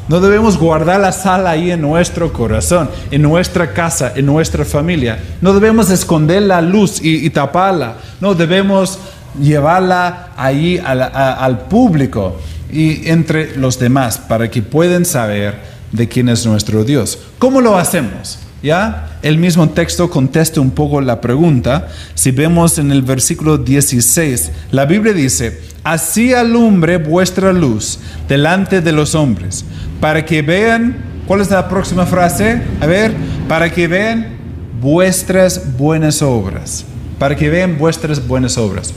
No 0.08 0.20
debemos 0.20 0.58
guardar 0.58 1.00
la 1.00 1.12
sal 1.12 1.46
ahí 1.46 1.70
en 1.70 1.80
nuestro 1.80 2.32
corazón, 2.32 2.90
en 3.10 3.22
nuestra 3.22 3.72
casa, 3.72 4.12
en 4.14 4.26
nuestra 4.26 4.64
familia. 4.64 5.18
No 5.40 5.52
debemos 5.52 5.90
esconder 5.90 6.42
la 6.42 6.60
luz 6.60 7.00
y, 7.02 7.28
taparla. 7.30 7.96
No 8.20 8.34
debemos 8.34 8.98
llevarla 9.40 10.30
ahí 10.36 10.80
al 10.84 11.60
público 11.68 12.36
y 12.72 13.08
entre 13.08 13.56
los 13.56 13.78
demás 13.78 14.18
para 14.18 14.50
que 14.50 14.62
puedan 14.62 15.04
saber 15.04 15.76
de 15.92 16.08
quién 16.08 16.28
es 16.28 16.44
nuestro 16.46 16.84
Dios. 16.84 17.18
¿Cómo 17.38 17.60
lo 17.60 17.76
hacemos? 17.76 18.38
¿Ya? 18.62 19.18
El 19.22 19.38
mismo 19.38 19.68
texto 19.68 20.10
contesta 20.10 20.60
un 20.60 20.70
poco 20.70 21.00
la 21.00 21.20
pregunta. 21.20 21.88
Si 22.14 22.30
vemos 22.30 22.78
en 22.78 22.90
el 22.90 23.02
versículo 23.02 23.58
16, 23.58 24.50
la 24.72 24.86
Biblia 24.86 25.12
dice, 25.12 25.60
así 25.84 26.32
alumbre 26.32 26.98
vuestra 26.98 27.52
luz 27.52 27.98
delante 28.28 28.80
de 28.80 28.92
los 28.92 29.14
hombres, 29.14 29.64
para 30.00 30.24
que 30.24 30.42
vean, 30.42 30.96
¿cuál 31.26 31.40
es 31.40 31.50
la 31.50 31.68
próxima 31.68 32.06
frase? 32.06 32.62
A 32.80 32.86
ver, 32.86 33.12
para 33.48 33.70
que 33.70 33.86
vean 33.86 34.36
vuestras 34.80 35.76
buenas 35.76 36.22
obras, 36.22 36.84
para 37.18 37.36
que 37.36 37.48
vean 37.48 37.78
vuestras 37.78 38.26
buenas 38.26 38.58
obras. 38.58 38.92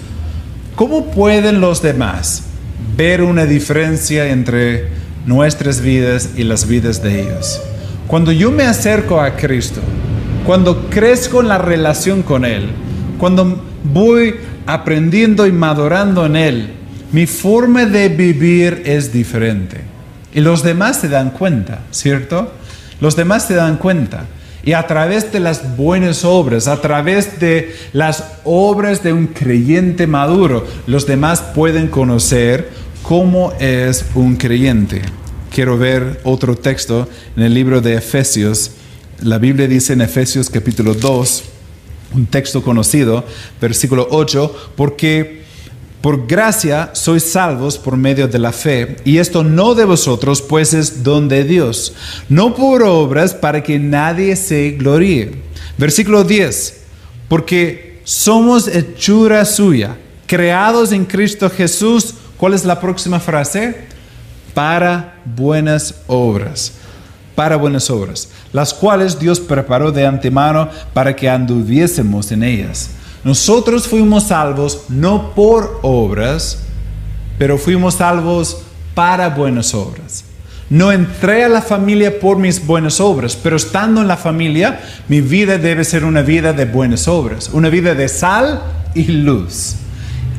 ¿Cómo 0.75 1.11
pueden 1.11 1.61
los 1.61 1.81
demás 1.81 2.43
ver 2.95 3.21
una 3.21 3.45
diferencia 3.45 4.29
entre 4.29 4.87
nuestras 5.25 5.81
vidas 5.81 6.31
y 6.35 6.43
las 6.43 6.67
vidas 6.67 7.01
de 7.01 7.21
ellos? 7.21 7.61
Cuando 8.07 8.31
yo 8.31 8.51
me 8.51 8.63
acerco 8.63 9.21
a 9.21 9.35
Cristo, 9.35 9.81
cuando 10.45 10.89
crezco 10.89 11.41
en 11.41 11.47
la 11.47 11.57
relación 11.57 12.23
con 12.23 12.43
Él, 12.45 12.69
cuando 13.17 13.63
voy 13.83 14.35
aprendiendo 14.65 15.45
y 15.45 15.51
madurando 15.51 16.25
en 16.25 16.35
Él, 16.35 16.69
mi 17.11 17.25
forma 17.25 17.85
de 17.85 18.09
vivir 18.09 18.83
es 18.85 19.11
diferente. 19.11 19.81
Y 20.33 20.41
los 20.41 20.63
demás 20.63 21.01
se 21.01 21.09
dan 21.09 21.31
cuenta, 21.31 21.79
¿cierto? 21.91 22.51
Los 23.01 23.15
demás 23.15 23.45
se 23.45 23.55
dan 23.55 23.77
cuenta. 23.77 24.25
Y 24.63 24.73
a 24.73 24.85
través 24.87 25.31
de 25.31 25.39
las 25.39 25.77
buenas 25.77 26.25
obras, 26.25 26.67
a 26.67 26.81
través 26.81 27.39
de 27.39 27.75
las 27.93 28.23
obras 28.43 29.03
de 29.03 29.13
un 29.13 29.27
creyente 29.27 30.05
maduro, 30.05 30.67
los 30.85 31.05
demás 31.07 31.41
pueden 31.55 31.87
conocer 31.87 32.69
cómo 33.01 33.53
es 33.59 34.05
un 34.15 34.35
creyente 34.35 35.01
quiero 35.49 35.77
ver 35.77 36.21
otro 36.23 36.55
texto 36.55 37.09
en 37.35 37.43
el 37.43 37.53
libro 37.53 37.81
de 37.81 37.95
Efesios. 37.95 38.71
La 39.21 39.37
Biblia 39.37 39.67
dice 39.67 39.93
en 39.93 40.01
Efesios 40.01 40.49
capítulo 40.49 40.93
2, 40.93 41.43
un 42.13 42.25
texto 42.27 42.63
conocido, 42.63 43.25
versículo 43.59 44.07
8, 44.11 44.71
porque 44.75 45.38
por 46.01 46.27
gracia 46.27 46.91
sois 46.93 47.23
salvos 47.23 47.77
por 47.77 47.97
medio 47.97 48.27
de 48.27 48.39
la 48.39 48.51
fe, 48.51 48.97
y 49.05 49.17
esto 49.17 49.43
no 49.43 49.75
de 49.75 49.85
vosotros, 49.85 50.41
pues 50.41 50.73
es 50.73 51.03
don 51.03 51.27
de 51.27 51.43
Dios, 51.43 51.93
no 52.29 52.55
por 52.55 52.83
obras 52.83 53.33
para 53.33 53.63
que 53.63 53.79
nadie 53.79 54.35
se 54.35 54.71
gloríe. 54.71 55.31
Versículo 55.77 56.23
10, 56.23 56.81
porque 57.27 58.01
somos 58.03 58.67
hechura 58.67 59.45
suya, 59.45 59.97
creados 60.25 60.91
en 60.91 61.05
Cristo 61.05 61.49
Jesús. 61.49 62.15
¿Cuál 62.37 62.53
es 62.53 62.63
la 62.63 62.79
próxima 62.79 63.19
frase? 63.19 63.89
para 64.59 65.15
buenas 65.23 65.95
obras, 66.07 66.73
para 67.35 67.55
buenas 67.55 67.89
obras, 67.89 68.27
las 68.51 68.73
cuales 68.73 69.17
Dios 69.17 69.39
preparó 69.39 69.91
de 69.91 70.05
antemano 70.05 70.69
para 70.93 71.15
que 71.15 71.29
anduviésemos 71.29 72.31
en 72.31 72.43
ellas. 72.43 72.89
Nosotros 73.23 73.87
fuimos 73.87 74.27
salvos 74.27 74.85
no 74.87 75.33
por 75.35 75.79
obras, 75.81 76.63
pero 77.37 77.57
fuimos 77.57 77.95
salvos 77.95 78.61
para 78.93 79.29
buenas 79.29 79.73
obras. 79.73 80.23
No 80.69 80.91
entré 80.91 81.43
a 81.43 81.49
la 81.49 81.61
familia 81.61 82.19
por 82.19 82.37
mis 82.37 82.65
buenas 82.65 83.01
obras, 83.01 83.35
pero 83.35 83.55
estando 83.55 84.01
en 84.01 84.07
la 84.07 84.17
familia, 84.17 84.79
mi 85.07 85.19
vida 85.19 85.57
debe 85.57 85.83
ser 85.83 86.05
una 86.05 86.21
vida 86.21 86.53
de 86.53 86.65
buenas 86.65 87.07
obras, 87.07 87.49
una 87.51 87.69
vida 87.69 87.95
de 87.95 88.07
sal 88.07 88.61
y 88.93 89.05
luz. 89.05 89.75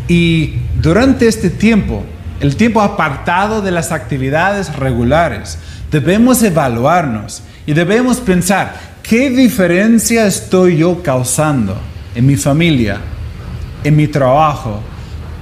Y 0.09 0.55
durante 0.81 1.27
este 1.27 1.51
tiempo, 1.51 2.05
el 2.41 2.57
tiempo 2.57 2.81
apartado 2.81 3.61
de 3.61 3.73
las 3.73 3.93
actividades 3.93 4.75
regulares, 4.77 5.59
debemos 5.91 6.43
evaluarnos 6.43 7.43
y 7.67 7.75
debemos 7.75 8.19
pensar, 8.19 8.75
¿qué 9.03 9.31
diferencia 9.31 10.27
estoy 10.27 10.79
yo 10.79 11.03
causando 11.03 11.90
en 12.15 12.27
mi 12.27 12.37
familia, 12.37 13.01
en 13.85 13.97
mi 13.97 14.09
trabajo? 14.09 14.81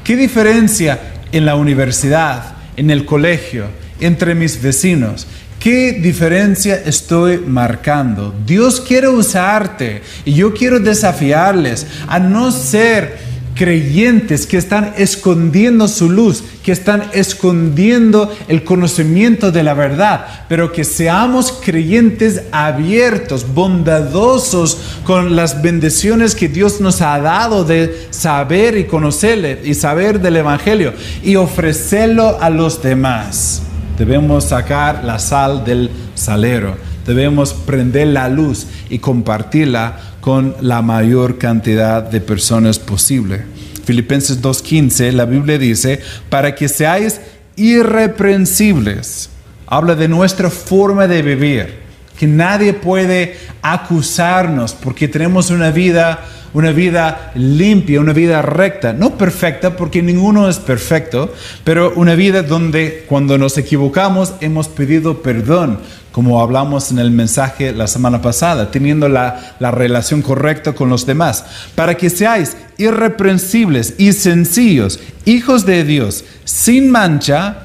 ¿Qué 0.04 0.16
diferencia 0.16 0.98
en 1.32 1.44
la 1.44 1.54
universidad, 1.54 2.56
en 2.76 2.90
el 2.90 3.04
colegio, 3.04 3.66
entre 4.00 4.34
mis 4.34 4.60
vecinos? 4.60 5.26
¿Qué 5.58 5.92
diferencia 5.92 6.76
estoy 6.76 7.38
marcando? 7.38 8.34
Dios 8.46 8.80
quiere 8.80 9.08
usarte 9.08 10.02
y 10.24 10.32
yo 10.34 10.54
quiero 10.54 10.78
desafiarles 10.78 11.86
a 12.06 12.20
no 12.20 12.52
ser 12.52 13.27
creyentes 13.58 14.46
que 14.46 14.56
están 14.56 14.94
escondiendo 14.96 15.88
su 15.88 16.08
luz, 16.08 16.44
que 16.62 16.70
están 16.70 17.10
escondiendo 17.12 18.32
el 18.46 18.62
conocimiento 18.62 19.50
de 19.50 19.64
la 19.64 19.74
verdad, 19.74 20.44
pero 20.48 20.70
que 20.70 20.84
seamos 20.84 21.52
creyentes 21.52 22.42
abiertos, 22.52 23.52
bondadosos 23.52 24.78
con 25.02 25.34
las 25.34 25.60
bendiciones 25.60 26.36
que 26.36 26.48
Dios 26.48 26.80
nos 26.80 27.02
ha 27.02 27.18
dado 27.18 27.64
de 27.64 28.06
saber 28.10 28.78
y 28.78 28.84
conocerle 28.84 29.60
y 29.64 29.74
saber 29.74 30.20
del 30.20 30.36
Evangelio 30.36 30.92
y 31.24 31.34
ofrecerlo 31.34 32.38
a 32.40 32.50
los 32.50 32.80
demás. 32.80 33.62
Debemos 33.98 34.44
sacar 34.44 35.02
la 35.02 35.18
sal 35.18 35.64
del 35.64 35.90
salero, 36.14 36.76
debemos 37.04 37.54
prender 37.54 38.06
la 38.06 38.28
luz 38.28 38.68
y 38.88 39.00
compartirla 39.00 40.07
con 40.20 40.56
la 40.60 40.82
mayor 40.82 41.38
cantidad 41.38 42.02
de 42.02 42.20
personas 42.20 42.78
posible. 42.78 43.44
Filipenses 43.84 44.42
2.15, 44.42 45.12
la 45.12 45.24
Biblia 45.24 45.58
dice, 45.58 46.00
para 46.28 46.54
que 46.54 46.68
seáis 46.68 47.20
irreprensibles. 47.56 49.30
Habla 49.66 49.94
de 49.94 50.08
nuestra 50.08 50.50
forma 50.50 51.06
de 51.06 51.22
vivir, 51.22 51.74
que 52.18 52.26
nadie 52.26 52.72
puede 52.72 53.36
acusarnos 53.62 54.72
porque 54.72 55.08
tenemos 55.08 55.50
una 55.50 55.70
vida 55.70 56.24
una 56.54 56.72
vida 56.72 57.32
limpia, 57.34 58.00
una 58.00 58.12
vida 58.12 58.42
recta, 58.42 58.92
no 58.92 59.16
perfecta 59.16 59.76
porque 59.76 60.02
ninguno 60.02 60.48
es 60.48 60.58
perfecto, 60.58 61.34
pero 61.64 61.92
una 61.94 62.14
vida 62.14 62.42
donde 62.42 63.04
cuando 63.08 63.38
nos 63.38 63.58
equivocamos 63.58 64.34
hemos 64.40 64.68
pedido 64.68 65.22
perdón, 65.22 65.78
como 66.12 66.40
hablamos 66.40 66.90
en 66.90 66.98
el 66.98 67.10
mensaje 67.10 67.72
la 67.72 67.86
semana 67.86 68.22
pasada, 68.22 68.70
teniendo 68.70 69.08
la, 69.08 69.56
la 69.60 69.70
relación 69.70 70.22
correcta 70.22 70.72
con 70.72 70.88
los 70.88 71.06
demás, 71.06 71.44
para 71.74 71.96
que 71.96 72.10
seáis 72.10 72.56
irreprensibles 72.78 73.94
y 73.98 74.12
sencillos, 74.12 75.00
hijos 75.26 75.66
de 75.66 75.84
Dios, 75.84 76.24
sin 76.44 76.90
mancha, 76.90 77.64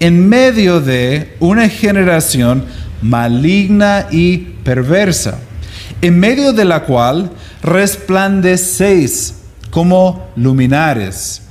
en 0.00 0.28
medio 0.28 0.80
de 0.80 1.36
una 1.40 1.68
generación 1.68 2.64
maligna 3.00 4.06
y 4.10 4.38
perversa, 4.64 5.38
en 6.02 6.18
medio 6.18 6.52
de 6.52 6.64
la 6.64 6.84
cual 6.84 7.30
resplandecéis 7.64 9.36
como 9.70 10.28
luminares 10.36 11.42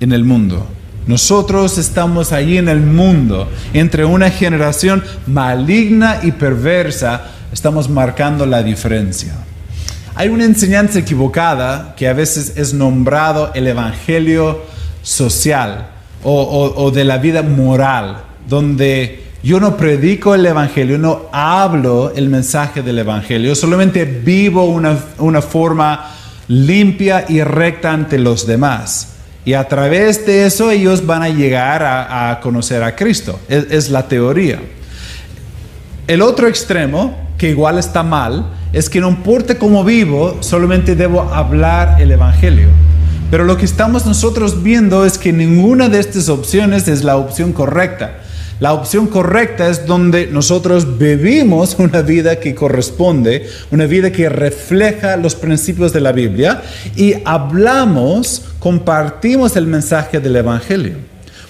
en 0.00 0.12
el 0.12 0.24
mundo. 0.24 0.66
Nosotros 1.06 1.78
estamos 1.78 2.32
allí 2.32 2.58
en 2.58 2.68
el 2.68 2.80
mundo, 2.80 3.48
entre 3.72 4.04
una 4.04 4.30
generación 4.30 5.02
maligna 5.26 6.20
y 6.22 6.32
perversa, 6.32 7.22
estamos 7.52 7.88
marcando 7.88 8.44
la 8.46 8.62
diferencia. 8.62 9.32
Hay 10.16 10.28
una 10.28 10.44
enseñanza 10.44 10.98
equivocada 10.98 11.94
que 11.96 12.08
a 12.08 12.12
veces 12.12 12.54
es 12.56 12.74
nombrado 12.74 13.52
el 13.54 13.66
evangelio 13.66 14.62
social 15.02 15.88
o, 16.22 16.74
o 16.76 16.90
de 16.90 17.04
la 17.04 17.18
vida 17.18 17.42
moral, 17.42 18.24
donde 18.48 19.29
yo 19.42 19.58
no 19.58 19.76
predico 19.76 20.34
el 20.34 20.44
Evangelio, 20.44 20.98
no 20.98 21.26
hablo 21.32 22.12
el 22.14 22.28
mensaje 22.28 22.82
del 22.82 22.98
Evangelio, 22.98 23.54
solamente 23.54 24.04
vivo 24.04 24.64
una, 24.64 24.98
una 25.18 25.40
forma 25.40 26.10
limpia 26.48 27.24
y 27.28 27.42
recta 27.42 27.92
ante 27.92 28.18
los 28.18 28.46
demás. 28.46 29.14
Y 29.44 29.54
a 29.54 29.66
través 29.66 30.26
de 30.26 30.44
eso 30.44 30.70
ellos 30.70 31.06
van 31.06 31.22
a 31.22 31.30
llegar 31.30 31.82
a, 31.82 32.38
conocer 32.42 32.82
a 32.82 32.94
Cristo. 32.94 33.40
Es, 33.48 33.66
es, 33.70 33.88
la 33.88 34.06
teoría. 34.06 34.60
El 36.06 36.20
otro 36.20 36.46
extremo, 36.46 37.30
que 37.38 37.48
igual 37.48 37.78
está 37.78 38.02
mal, 38.02 38.50
es 38.74 38.90
que 38.90 39.00
no 39.00 39.08
importa 39.08 39.58
cómo 39.58 39.82
vivo, 39.82 40.36
solamente 40.40 40.94
debo 40.94 41.22
hablar 41.22 41.96
el 42.00 42.12
Evangelio. 42.12 42.68
Pero 43.30 43.44
lo 43.44 43.56
que 43.56 43.64
estamos 43.64 44.04
nosotros 44.04 44.62
viendo 44.62 45.06
es 45.06 45.16
que 45.16 45.32
ninguna 45.32 45.88
de 45.88 46.00
estas 46.00 46.28
opciones 46.28 46.88
es 46.88 47.04
la 47.04 47.16
opción 47.16 47.54
correcta. 47.54 48.18
La 48.60 48.74
opción 48.74 49.06
correcta 49.06 49.70
es 49.70 49.86
donde 49.86 50.26
nosotros 50.26 50.98
vivimos 50.98 51.76
una 51.78 52.02
vida 52.02 52.36
que 52.36 52.54
corresponde, 52.54 53.48
una 53.70 53.86
vida 53.86 54.12
que 54.12 54.28
refleja 54.28 55.16
los 55.16 55.34
principios 55.34 55.94
de 55.94 56.02
la 56.02 56.12
Biblia 56.12 56.62
y 56.94 57.14
hablamos, 57.24 58.42
compartimos 58.58 59.56
el 59.56 59.66
mensaje 59.66 60.20
del 60.20 60.36
Evangelio. 60.36 60.96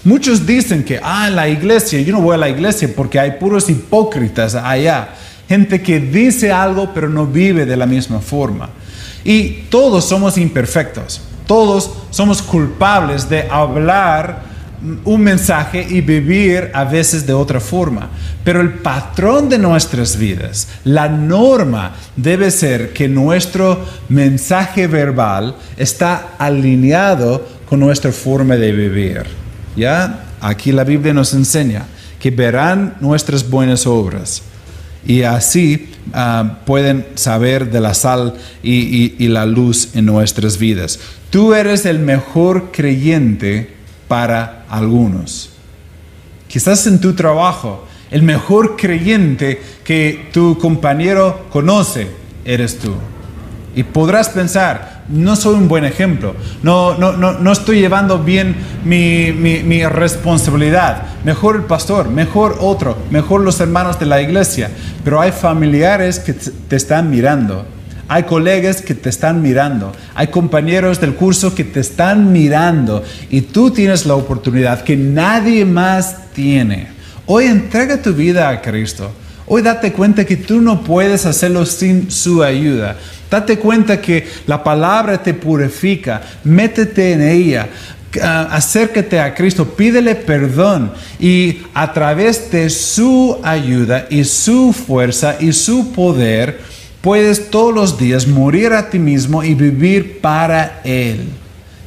Muchos 0.05 0.47
dicen 0.47 0.85
que, 0.85 1.01
ah, 1.03 1.29
la 1.31 1.49
iglesia, 1.49 2.01
yo 2.01 2.13
no 2.13 2.23
voy 2.23 2.35
a 2.35 2.39
la 2.39 2.49
iglesia 2.49 2.89
porque 2.95 3.19
hay 3.19 3.33
puros 3.33 3.69
hipócritas 3.69 4.55
allá, 4.55 5.11
gente 5.49 5.83
que 5.83 5.99
dice 5.99 6.53
algo 6.53 6.91
pero 6.95 7.09
no 7.09 7.27
vive 7.27 7.67
de 7.67 7.77
la 7.77 7.87
misma 7.87 8.21
forma. 8.21 8.71
Y 9.25 9.65
todos 9.69 10.05
somos 10.05 10.39
imperfectos, 10.39 11.21
todos 11.47 11.91
somos 12.11 12.41
culpables 12.41 13.29
de 13.29 13.49
hablar 13.51 14.50
un 15.05 15.21
mensaje 15.21 15.87
y 15.89 16.01
vivir 16.01 16.71
a 16.73 16.85
veces 16.85 17.27
de 17.27 17.33
otra 17.33 17.61
forma. 17.61 18.11
Pero 18.45 18.61
el 18.61 18.75
patrón 18.75 19.49
de 19.49 19.59
nuestras 19.59 20.17
vidas, 20.17 20.69
la 20.85 21.09
norma 21.09 21.95
debe 22.17 22.51
ser 22.51 22.93
que 22.93 23.09
nuestro 23.09 23.85
mensaje 24.09 24.87
verbal 24.87 25.55
está 25.77 26.31
alineado 26.39 27.47
con 27.69 27.81
nuestra 27.81 28.13
forma 28.13 28.57
de 28.57 28.73
vivir. 28.73 29.25
¿Ya? 29.77 30.25
Aquí 30.41 30.73
la 30.73 30.85
Biblia 30.85 31.13
nos 31.13 31.35
enseña 31.35 31.85
que 32.19 32.31
verán 32.31 32.97
nuestras 33.01 33.49
buenas 33.49 33.87
obras 33.87 34.43
y 35.07 35.23
así 35.23 35.91
ah, 36.13 36.59
pueden 36.67 37.07
saber 37.15 37.71
de 37.71 37.81
la 37.81 37.95
sal 37.95 38.35
y 38.63 39.29
la 39.29 39.47
luz 39.47 39.91
en 39.95 40.07
nuestras 40.07 40.59
vidas. 40.59 40.99
Tú 41.31 41.55
eres 41.55 41.87
el 41.87 42.01
mejor 42.01 42.73
creyente 42.73 43.80
para 44.11 44.65
algunos. 44.69 45.51
Quizás 46.49 46.85
en 46.89 47.01
tu 47.01 47.13
trabajo, 47.13 47.87
el 48.11 48.25
mejor 48.25 48.75
creyente 48.77 49.63
que 49.85 50.31
tu 50.33 50.59
compañero 50.59 51.47
conoce 51.49 52.09
eres 52.45 52.81
tú. 52.81 52.93
Y 53.77 53.85
podrás 53.85 54.31
pensar, 54.31 55.05
no 55.09 55.37
soy 55.37 55.55
un 55.55 55.69
buen 55.69 55.85
ejemplo, 55.85 56.35
no, 56.65 56.99
no, 56.99 57.13
no, 57.13 57.35
no 57.35 57.53
estoy 57.53 57.79
llevando 57.79 58.19
bien 58.19 58.57
mi, 58.85 59.31
mi, 59.31 59.63
mi, 59.63 59.87
responsabilidad. 59.87 61.05
Mejor 61.23 61.55
el 61.55 61.63
pastor, 61.63 62.09
mejor 62.09 62.57
otro, 62.59 62.99
mejor 63.13 63.43
los 63.43 63.61
hermanos 63.61 64.01
de 64.01 64.07
la 64.07 64.21
iglesia. 64.21 64.73
Pero 65.05 65.21
hay 65.21 65.31
familiares 65.31 66.19
que 66.19 66.33
te 66.33 66.75
están 66.75 67.11
mirando 67.11 67.65
hay 68.11 68.25
colegas 68.25 68.83
que 68.83 68.97
te 68.97 69.09
están 69.09 69.41
mirando, 69.41 69.93
hay 70.17 70.27
compañeros 70.27 71.01
del 71.01 71.15
curso 71.15 71.55
que 71.55 71.63
te 71.63 71.79
están 71.79 72.33
mirando 72.33 73.05
y 73.31 73.43
tú 73.43 73.71
tienes 73.71 74.05
la 74.05 74.17
oportunidad 74.17 74.83
que 74.83 74.97
nadie 74.97 75.65
más 75.65 76.33
tiene. 76.35 76.89
Hoy 77.27 77.45
entrega 77.45 78.03
tu 78.03 78.13
vida 78.13 78.49
a 78.49 78.61
Cristo. 78.61 79.13
Hoy 79.47 79.63
date 79.63 79.93
cuenta 79.93 80.25
que 80.25 80.37
tú 80.37 80.61
no 80.61 80.83
puedes 80.83 81.25
hacerlo 81.25 81.65
sin 81.65 82.11
su 82.11 82.43
ayuda. 82.43 82.97
Date 83.31 83.61
cuenta 83.61 84.01
que 84.01 84.27
la 84.49 84.65
palabra 84.65 85.23
te 85.23 85.33
purifica. 85.33 86.21
Métete 86.43 87.13
en 87.13 87.23
ella. 87.23 87.69
Ah, 88.21 88.49
acércate 88.51 89.21
a 89.21 89.33
Cristo, 89.33 89.65
pídele 89.65 90.17
perdón 90.17 90.93
y 91.21 91.59
a 91.75 91.93
través 91.93 92.51
de 92.51 92.69
su 92.69 93.39
ayuda 93.45 94.09
y 94.11 94.25
su 94.25 94.73
fuerza 94.73 95.37
y 95.39 95.53
su 95.53 95.93
poder, 95.93 96.59
puedes 97.01 97.51
todos 97.51 97.75
los 97.75 97.99
días 97.99 98.27
morir 98.27 98.73
a 98.73 98.91
ti 98.91 98.99
mismo 98.99 99.43
y 99.43 99.55
vivir 99.55 100.21
para 100.21 100.81
Él. 100.85 101.29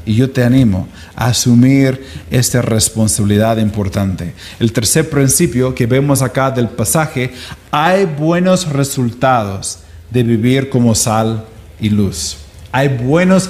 Y 0.05 0.15
yo 0.15 0.29
te 0.29 0.43
animo 0.43 0.87
a 1.15 1.27
asumir 1.27 2.05
esta 2.29 2.61
responsabilidad 2.61 3.57
importante. 3.57 4.33
El 4.59 4.73
tercer 4.73 5.09
principio 5.09 5.73
que 5.73 5.85
vemos 5.85 6.21
acá 6.21 6.51
del 6.51 6.67
pasaje, 6.67 7.33
hay 7.71 8.05
buenos 8.05 8.67
resultados 8.67 9.79
de 10.09 10.23
vivir 10.23 10.69
como 10.69 10.93
sal 10.93 11.45
y 11.79 11.89
luz. 11.89 12.37
Hay 12.71 12.89
buenos 12.89 13.49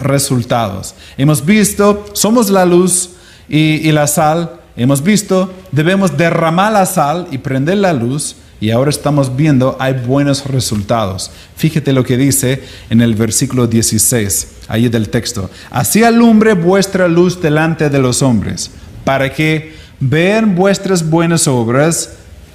resultados. 0.00 0.94
Hemos 1.16 1.44
visto, 1.44 2.04
somos 2.12 2.50
la 2.50 2.64
luz 2.64 3.10
y, 3.48 3.88
y 3.88 3.90
la 3.90 4.06
sal 4.06 4.60
hemos 4.76 5.02
visto, 5.02 5.52
debemos 5.72 6.16
derramar 6.16 6.72
la 6.72 6.86
sal 6.86 7.26
y 7.30 7.38
prender 7.38 7.78
la 7.78 7.92
luz 7.92 8.36
y 8.60 8.70
ahora 8.70 8.90
estamos 8.90 9.34
viendo 9.34 9.76
hay 9.80 9.94
buenos 9.94 10.44
resultados. 10.44 11.30
Fíjate 11.56 11.92
lo 11.92 12.04
que 12.04 12.16
dice 12.16 12.62
en 12.90 13.00
el 13.00 13.14
versículo 13.14 13.66
16, 13.66 14.48
ahí 14.68 14.88
del 14.88 15.08
texto. 15.08 15.50
Así 15.70 16.04
alumbre 16.04 16.52
vuestra 16.52 17.08
luz 17.08 17.40
delante 17.40 17.88
de 17.88 17.98
los 17.98 18.22
hombres, 18.22 18.70
para 19.04 19.32
que 19.32 19.74
vean 19.98 20.54
vuestras 20.54 21.08
buenas 21.08 21.48
obras, 21.48 22.10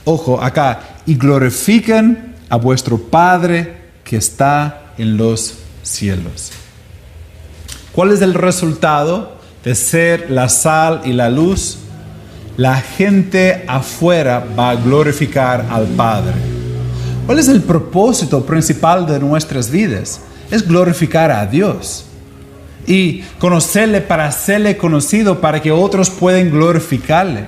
ojo 0.06 0.42
acá, 0.42 1.00
y 1.08 1.16
glorifiquen 1.16 2.36
a 2.50 2.58
vuestro 2.58 2.98
Padre 3.00 3.78
que 4.04 4.18
está 4.18 4.94
en 4.98 5.18
los 5.18 5.56
cielos. 5.82 6.52
¿Cuál 7.92 8.12
es 8.12 8.22
el 8.22 8.34
resultado 8.34 9.38
de 9.64 9.74
ser 9.74 10.30
la 10.30 10.50
sal 10.50 11.02
y 11.06 11.14
la 11.14 11.30
luz? 11.30 11.80
La 12.58 12.76
gente 12.76 13.64
afuera 13.68 14.46
va 14.58 14.72
a 14.72 14.76
glorificar 14.76 15.66
al 15.70 15.86
Padre. 15.88 16.34
¿Cuál 17.26 17.40
es 17.40 17.48
el 17.48 17.62
propósito 17.62 18.46
principal 18.46 19.06
de 19.06 19.20
nuestras 19.20 19.70
vidas? 19.70 20.22
Es 20.52 20.66
glorificar 20.68 21.32
a 21.32 21.46
Dios 21.46 22.06
y 22.88 23.24
conocerle 23.40 24.02
para 24.02 24.28
hacerle 24.28 24.78
conocido 24.78 25.42
para 25.42 25.62
que 25.62 25.72
otros 25.72 26.10
puedan 26.10 26.52
glorificarle. 26.52 27.46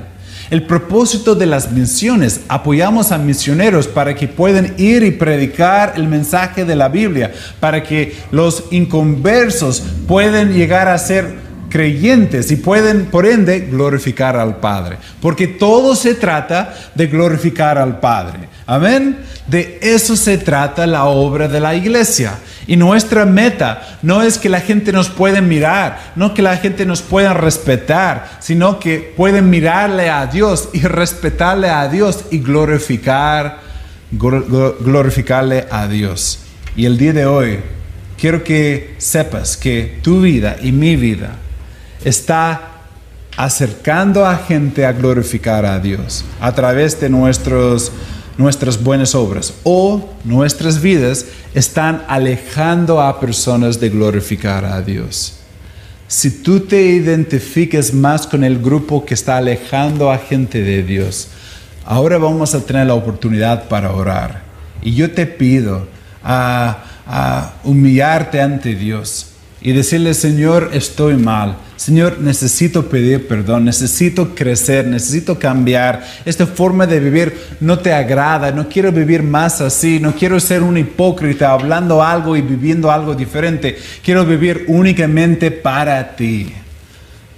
El 0.50 0.66
propósito 0.66 1.36
de 1.36 1.46
las 1.46 1.72
misiones, 1.72 2.42
apoyamos 2.48 3.12
a 3.12 3.18
misioneros 3.18 3.88
para 3.88 4.16
que 4.16 4.28
puedan 4.30 4.74
ir 4.78 5.04
y 5.04 5.12
predicar 5.12 5.94
el 5.98 6.08
mensaje 6.08 6.64
de 6.64 6.76
la 6.76 6.88
Biblia, 6.88 7.34
para 7.60 7.84
que 7.84 8.16
los 8.32 8.64
inconversos 8.72 9.84
puedan 10.08 10.54
llegar 10.54 10.88
a 10.88 10.98
ser 10.98 11.47
creyentes 11.70 12.52
y 12.52 12.56
pueden, 12.56 13.06
por 13.06 13.26
ende, 13.26 13.62
glorificar 13.62 14.38
al 14.38 14.58
Padre. 14.58 14.98
Porque 15.22 15.48
todo 15.48 15.96
se 15.96 16.16
trata 16.16 16.74
de 16.96 17.08
glorificar 17.08 17.78
al 17.78 18.00
Padre. 18.00 18.50
Amén. 18.66 19.18
De 19.48 19.80
eso 19.82 20.16
se 20.16 20.38
trata 20.38 20.86
la 20.86 21.06
obra 21.06 21.48
de 21.48 21.60
la 21.60 21.76
iglesia. 21.76 22.34
Y 22.68 22.76
nuestra 22.76 23.26
meta 23.26 24.00
no 24.02 24.22
es 24.22 24.38
que 24.38 24.50
la 24.50 24.60
gente 24.60 24.92
nos 24.92 25.10
pueda 25.10 25.40
mirar, 25.40 26.12
no 26.16 26.34
que 26.34 26.42
la 26.42 26.58
gente 26.58 26.86
nos 26.86 27.02
pueda 27.02 27.34
respetar, 27.34 28.38
sino 28.40 28.80
que 28.80 29.14
pueden 29.16 29.50
mirarle 29.50 30.10
a 30.10 30.26
Dios 30.26 30.70
y 30.74 30.82
respetarle 30.82 31.70
a 31.70 31.88
Dios 31.88 32.26
y 32.30 32.40
glorificar, 32.40 33.60
glorificarle 34.12 35.66
a 35.72 35.88
Dios. 35.88 36.40
Y 36.76 36.86
el 36.86 36.98
día 36.98 37.14
de 37.14 37.26
hoy 37.26 37.60
quiero 38.20 38.44
que 38.44 38.96
sepas 38.98 39.56
que 39.56 40.00
tu 40.02 40.22
vida 40.22 40.58
y 40.62 40.74
mi 40.74 40.98
vida 40.98 41.38
está 42.04 42.78
acercando 43.38 44.26
a 44.26 44.36
gente 44.36 44.86
a 44.86 44.92
glorificar 44.92 45.64
a 45.64 45.80
Dios 45.80 46.26
a 46.42 46.54
través 46.54 47.00
de 47.00 47.08
nuestros, 47.08 47.92
nuestras 48.38 48.82
buenas 48.82 49.14
obras 49.14 49.54
o 49.64 50.10
nuestras 50.24 50.82
vidas 50.82 51.28
están 51.54 52.04
alejando 52.08 53.00
a 53.00 53.20
personas 53.20 53.80
de 53.80 53.90
glorificar 53.90 54.66
a 54.66 54.82
Dios. 54.82 55.36
Si 56.08 56.42
tú 56.42 56.62
te 56.62 56.82
identificas 56.82 57.94
más 57.94 58.26
con 58.26 58.44
el 58.44 58.60
grupo 58.60 59.06
que 59.06 59.14
está 59.14 59.38
alejando 59.38 60.12
a 60.12 60.18
gente 60.18 60.64
de 60.64 60.82
Dios, 60.82 61.28
ahora 61.86 62.18
vamos 62.18 62.56
a 62.56 62.62
tener 62.62 62.88
la 62.88 62.94
oportunidad 62.96 63.68
para 63.68 63.92
orar. 63.92 64.42
Y 64.82 64.96
yo 64.96 65.12
te 65.12 65.26
pido 65.26 65.88
a, 66.24 66.78
a 67.06 67.54
humillarte 67.64 68.42
ante 68.42 68.74
Dios 68.74 69.28
y 69.68 69.74
decirle, 69.74 70.14
Señor, 70.14 70.70
estoy 70.72 71.18
mal. 71.18 71.58
Señor, 71.76 72.20
necesito 72.22 72.88
pedir 72.88 73.28
perdón, 73.28 73.66
necesito 73.66 74.34
crecer, 74.34 74.88
necesito 74.88 75.38
cambiar. 75.38 76.08
Esta 76.24 76.48
forma 76.48 76.88
de 76.88 77.02
vivir 77.02 77.38
no 77.60 77.78
te 77.78 77.92
agrada, 77.92 78.54
no 78.54 78.70
quiero 78.70 78.94
vivir 78.94 79.24
más 79.24 79.60
así, 79.60 80.00
no 80.00 80.16
quiero 80.16 80.40
ser 80.40 80.64
un 80.64 80.78
hipócrita 80.78 81.52
hablando 81.52 82.02
algo 82.02 82.38
y 82.38 82.42
viviendo 82.42 82.90
algo 82.90 83.14
diferente. 83.14 83.78
Quiero 84.02 84.26
vivir 84.26 84.64
únicamente 84.70 85.52
para 85.52 86.16
ti. 86.16 86.54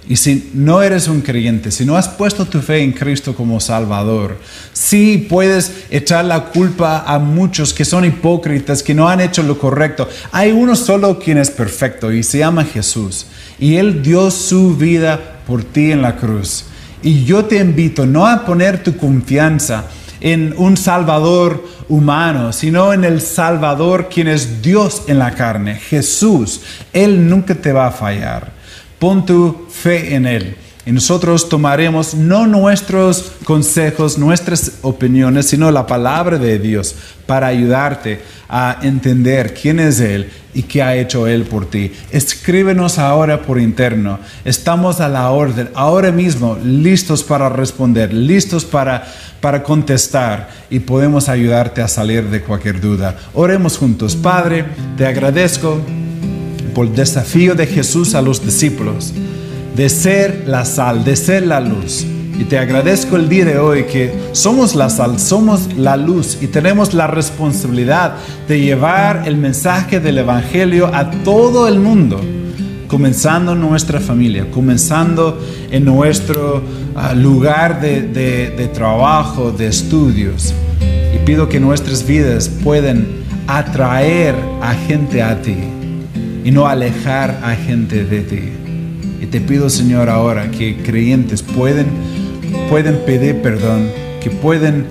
Y 0.08 0.16
si 0.16 0.50
no 0.54 0.82
eres 0.82 1.06
un 1.08 1.20
creyente, 1.20 1.70
si 1.70 1.84
no 1.84 1.96
has 1.96 2.08
puesto 2.08 2.44
tu 2.44 2.60
fe 2.60 2.82
en 2.82 2.92
Cristo 2.92 3.34
como 3.34 3.60
Salvador, 3.60 4.38
sí 4.72 5.26
puedes 5.28 5.84
echar 5.90 6.24
la 6.24 6.46
culpa 6.46 7.04
a 7.06 7.18
muchos 7.18 7.72
que 7.72 7.84
son 7.84 8.04
hipócritas, 8.04 8.82
que 8.82 8.94
no 8.94 9.08
han 9.08 9.20
hecho 9.20 9.42
lo 9.42 9.58
correcto. 9.58 10.08
Hay 10.32 10.50
uno 10.50 10.74
solo 10.74 11.18
quien 11.18 11.38
es 11.38 11.50
perfecto 11.50 12.10
y 12.12 12.22
se 12.22 12.38
llama 12.38 12.64
Jesús. 12.64 13.26
Y 13.58 13.76
Él 13.76 14.02
dio 14.02 14.30
su 14.30 14.76
vida 14.76 15.42
por 15.46 15.62
ti 15.62 15.92
en 15.92 16.02
la 16.02 16.16
cruz. 16.16 16.64
Y 17.02 17.24
yo 17.24 17.44
te 17.44 17.58
invito 17.58 18.04
no 18.04 18.26
a 18.26 18.44
poner 18.44 18.82
tu 18.82 18.96
confianza 18.96 19.84
en 20.20 20.54
un 20.56 20.76
Salvador 20.76 21.66
humano, 21.88 22.52
sino 22.52 22.92
en 22.92 23.04
el 23.04 23.20
Salvador 23.20 24.08
quien 24.08 24.28
es 24.28 24.62
Dios 24.62 25.02
en 25.06 25.18
la 25.18 25.34
carne, 25.34 25.76
Jesús. 25.76 26.62
Él 26.92 27.28
nunca 27.28 27.54
te 27.54 27.72
va 27.72 27.86
a 27.86 27.92
fallar. 27.92 28.59
Pon 29.00 29.24
tu 29.24 29.66
fe 29.70 30.14
en 30.14 30.26
Él. 30.26 30.56
Y 30.84 30.92
nosotros 30.92 31.48
tomaremos 31.48 32.14
no 32.14 32.46
nuestros 32.46 33.32
consejos, 33.44 34.18
nuestras 34.18 34.72
opiniones, 34.82 35.46
sino 35.46 35.70
la 35.70 35.86
palabra 35.86 36.36
de 36.36 36.58
Dios 36.58 36.94
para 37.26 37.46
ayudarte 37.46 38.20
a 38.48 38.78
entender 38.82 39.54
quién 39.54 39.80
es 39.80 40.00
Él 40.00 40.30
y 40.52 40.64
qué 40.64 40.82
ha 40.82 40.96
hecho 40.96 41.26
Él 41.26 41.44
por 41.44 41.70
ti. 41.70 41.92
Escríbenos 42.10 42.98
ahora 42.98 43.40
por 43.40 43.58
interno. 43.58 44.18
Estamos 44.44 45.00
a 45.00 45.08
la 45.08 45.30
orden, 45.30 45.70
ahora 45.74 46.12
mismo, 46.12 46.58
listos 46.62 47.22
para 47.22 47.48
responder, 47.48 48.12
listos 48.12 48.66
para, 48.66 49.06
para 49.40 49.62
contestar 49.62 50.50
y 50.68 50.80
podemos 50.80 51.30
ayudarte 51.30 51.80
a 51.80 51.88
salir 51.88 52.24
de 52.24 52.42
cualquier 52.42 52.80
duda. 52.80 53.16
Oremos 53.32 53.78
juntos. 53.78 54.14
Padre, 54.14 54.66
te 54.96 55.06
agradezco 55.06 55.80
por 56.80 56.94
desafío 56.94 57.54
de 57.54 57.66
Jesús 57.66 58.14
a 58.14 58.22
los 58.22 58.42
discípulos, 58.42 59.12
de 59.76 59.90
ser 59.90 60.44
la 60.46 60.64
sal, 60.64 61.04
de 61.04 61.14
ser 61.14 61.46
la 61.46 61.60
luz. 61.60 62.06
Y 62.38 62.44
te 62.44 62.58
agradezco 62.58 63.16
el 63.16 63.28
día 63.28 63.44
de 63.44 63.58
hoy 63.58 63.84
que 63.84 64.10
somos 64.32 64.74
la 64.74 64.88
sal, 64.88 65.18
somos 65.18 65.74
la 65.76 65.98
luz 65.98 66.38
y 66.40 66.46
tenemos 66.46 66.94
la 66.94 67.06
responsabilidad 67.06 68.14
de 68.48 68.60
llevar 68.60 69.24
el 69.26 69.36
mensaje 69.36 70.00
del 70.00 70.16
Evangelio 70.16 70.86
a 70.86 71.10
todo 71.10 71.68
el 71.68 71.78
mundo, 71.80 72.18
comenzando 72.88 73.52
en 73.52 73.60
nuestra 73.60 74.00
familia, 74.00 74.50
comenzando 74.50 75.38
en 75.70 75.84
nuestro 75.84 76.62
ah, 76.96 77.12
lugar 77.12 77.82
de, 77.82 78.00
de 78.56 78.68
trabajo, 78.68 79.52
de 79.52 79.66
estudios. 79.66 80.54
Y 81.14 81.18
pido 81.26 81.46
que 81.46 81.60
nuestras 81.60 82.06
vidas 82.06 82.48
puedan 82.48 83.06
atraer 83.46 84.34
a 84.62 84.72
gente 84.72 85.22
a 85.22 85.42
ti 85.42 85.58
y 86.44 86.50
no 86.50 86.66
alejar 86.66 87.40
a 87.42 87.54
gente 87.54 88.04
de 88.04 88.20
ti. 88.22 88.42
Y 89.20 89.26
te 89.26 89.40
pido, 89.40 89.68
Señor, 89.68 90.08
ahora 90.08 90.50
que 90.50 90.76
creyentes 90.82 91.42
pueden, 91.42 91.86
pueden 92.68 92.98
pedir 93.04 93.42
perdón, 93.42 93.88
que 94.20 94.30
pueden 94.30 94.86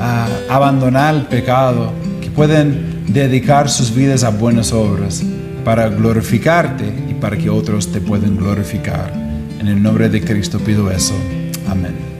ah, 0.00 0.28
abandonar 0.48 1.14
el 1.14 1.22
pecado, 1.22 1.92
que 2.20 2.30
pueden 2.30 3.04
dedicar 3.08 3.68
sus 3.68 3.94
vidas 3.94 4.24
a 4.24 4.30
buenas 4.30 4.72
obras 4.72 5.22
para 5.64 5.88
glorificarte 5.88 6.84
y 7.10 7.14
para 7.14 7.36
que 7.36 7.50
otros 7.50 7.92
te 7.92 8.00
puedan 8.00 8.36
glorificar. 8.36 9.12
En 9.58 9.68
el 9.68 9.82
nombre 9.82 10.08
de 10.08 10.22
Cristo 10.22 10.58
pido 10.58 10.90
eso. 10.90 11.14
Amén. 11.68 12.15